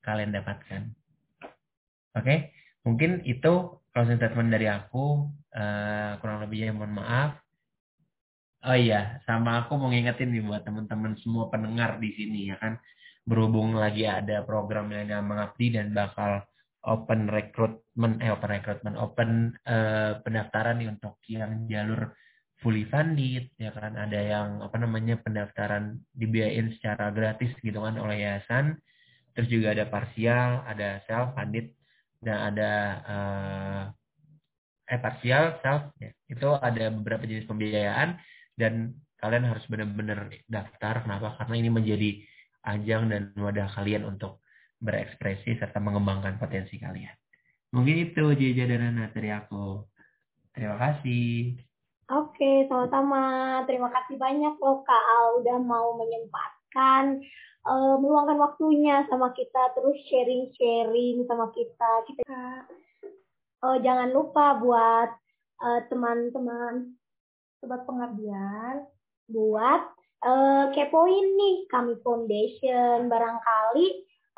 kalian 0.07 0.31
dapatkan. 0.31 0.87
Oke, 2.14 2.25
okay? 2.25 2.38
mungkin 2.87 3.27
itu 3.27 3.83
closing 3.92 4.18
statement 4.20 4.51
dari 4.53 4.66
aku. 4.68 5.29
Uh, 5.48 6.20
kurang 6.20 6.44
lebihnya 6.44 6.77
mohon 6.77 6.98
maaf. 6.98 7.40
Oh 8.66 8.74
iya, 8.74 9.22
sama 9.22 9.64
aku 9.64 9.79
mau 9.79 9.88
ngingetin 9.88 10.35
nih 10.35 10.42
buat 10.42 10.66
teman-teman 10.66 11.14
semua 11.22 11.46
pendengar 11.48 12.03
di 12.03 12.11
sini 12.12 12.51
ya 12.53 12.57
kan. 12.59 12.77
Berhubung 13.29 13.77
lagi 13.77 14.09
ada 14.09 14.42
program 14.42 14.90
yang 14.90 15.24
mengabdi 15.24 15.72
dan 15.72 15.94
bakal 15.94 16.42
open 16.85 17.29
recruitment, 17.31 18.18
eh 18.24 18.33
open 18.33 18.51
recruitment, 18.51 18.96
open 18.98 19.31
uh, 19.68 20.18
pendaftaran 20.24 20.81
nih 20.81 20.88
untuk 20.90 21.20
yang 21.29 21.68
jalur 21.70 22.12
fully 22.59 22.87
funded 22.90 23.55
ya 23.55 23.70
kan 23.70 23.94
ada 23.94 24.18
yang 24.18 24.48
apa 24.62 24.77
namanya 24.83 25.14
pendaftaran 25.22 26.03
dibiayain 26.11 26.74
secara 26.74 27.14
gratis 27.14 27.55
gitu 27.62 27.79
kan 27.79 27.94
oleh 28.03 28.27
yayasan 28.27 28.74
terus 29.35 29.46
juga 29.46 29.79
ada 29.79 29.87
parsial 29.87 30.66
ada 30.66 30.98
self 31.07 31.38
funded 31.38 31.70
dan 32.18 32.37
ada 32.54 32.72
uh, 33.07 33.83
eh 34.88 35.00
parsial 35.00 35.61
self 35.61 35.92
ya. 36.00 36.11
itu 36.33 36.48
ada 36.59 36.88
beberapa 36.88 37.28
jenis 37.28 37.44
pembiayaan 37.44 38.16
dan 38.57 38.96
kalian 39.20 39.44
harus 39.46 39.64
benar-benar 39.66 40.31
daftar. 40.48 41.04
Kenapa? 41.04 41.37
Karena 41.42 41.54
ini 41.59 41.70
menjadi 41.70 42.11
ajang 42.64 43.11
dan 43.11 43.22
wadah 43.37 43.68
kalian 43.74 44.07
untuk 44.07 44.42
berekspresi 44.78 45.59
serta 45.59 45.83
mengembangkan 45.83 46.38
potensi 46.38 46.78
kalian. 46.78 47.14
Mungkin 47.74 47.96
itu 48.11 48.24
Jeja 48.38 48.64
dan 48.64 48.96
dari 49.12 49.31
aku. 49.35 49.85
Terima 50.54 50.81
kasih. 50.81 51.59
Oke, 52.09 52.64
sama-sama. 52.72 53.62
Terima 53.68 53.92
kasih 53.92 54.16
banyak 54.16 54.57
loh 54.57 54.81
Kak 54.81 55.04
udah 55.44 55.59
mau 55.61 55.92
menyempatkan 56.00 57.20
uh, 57.66 57.97
meluangkan 57.99 58.38
waktunya 58.38 59.03
sama 59.11 59.35
kita 59.35 59.75
terus 59.75 59.99
sharing-sharing 60.07 61.25
sama 61.27 61.51
kita. 61.51 61.90
Kita 62.07 62.38
uh, 63.64 63.79
jangan 63.83 64.14
lupa 64.14 64.59
buat 64.61 65.11
uh, 65.62 65.81
teman-teman 65.90 66.94
sobat 67.59 67.83
pengabdian 67.87 68.87
buat 69.29 69.83
uh, 70.25 70.71
kepoin 70.73 71.27
nih 71.37 71.66
kami 71.68 71.99
foundation 72.01 73.11
barangkali 73.11 73.87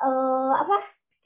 uh, 0.02 0.52
apa 0.56 0.76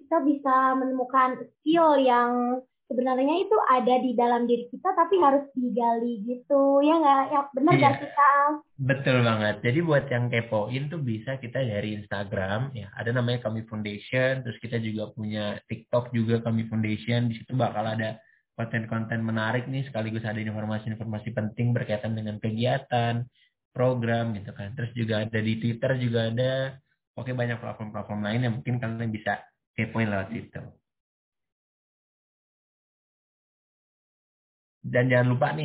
kita 0.03 0.21
bisa 0.27 0.77
menemukan 0.77 1.41
skill 1.59 1.97
yang 1.97 2.61
sebenarnya 2.89 3.35
itu 3.41 3.57
ada 3.71 3.95
di 4.01 4.13
dalam 4.13 4.45
diri 4.45 4.69
kita 4.69 4.93
tapi 4.93 5.17
harus 5.21 5.45
digali 5.57 6.21
gitu. 6.29 6.85
Ya 6.85 6.95
nggak? 7.01 7.23
Ya 7.33 7.41
benar 7.57 7.73
iya. 7.75 7.83
gak 7.89 7.97
kita 8.05 8.31
betul 8.75 9.17
banget. 9.25 9.57
Jadi 9.63 9.79
buat 9.81 10.05
yang 10.11 10.27
kepoin 10.29 10.85
tuh 10.93 11.01
bisa 11.01 11.39
kita 11.41 11.63
dari 11.65 11.97
Instagram 11.97 12.75
ya. 12.77 12.91
Ada 12.99 13.17
namanya 13.17 13.49
kami 13.49 13.65
foundation 13.71 14.45
terus 14.45 14.59
kita 14.61 14.77
juga 14.83 15.11
punya 15.15 15.59
TikTok 15.71 16.13
juga 16.13 16.45
kami 16.45 16.69
foundation. 16.69 17.31
Di 17.31 17.41
situ 17.41 17.57
bakal 17.57 17.89
ada 17.89 18.21
konten-konten 18.55 19.19
menarik 19.25 19.67
nih 19.67 19.89
sekaligus 19.91 20.23
ada 20.23 20.39
informasi-informasi 20.39 21.35
penting 21.35 21.75
berkaitan 21.75 22.15
dengan 22.15 22.39
kegiatan 22.39 23.25
program 23.75 24.37
gitu 24.37 24.53
kan. 24.55 24.77
Terus 24.77 24.91
juga 24.95 25.25
ada 25.25 25.41
di 25.41 25.55
Twitter 25.59 25.97
juga 25.99 26.31
ada. 26.31 26.53
Oke 27.15 27.31
banyak 27.31 27.63
platform-platform 27.63 28.21
lain 28.27 28.41
yang 28.43 28.55
mungkin 28.59 28.83
kalian 28.83 29.11
bisa 29.15 29.39
kepoin 29.79 30.11
lewat 30.11 30.35
situ 30.35 30.63
Dan 34.85 35.09
jangan 35.09 35.33
lupa 35.33 35.57
nih 35.57 35.63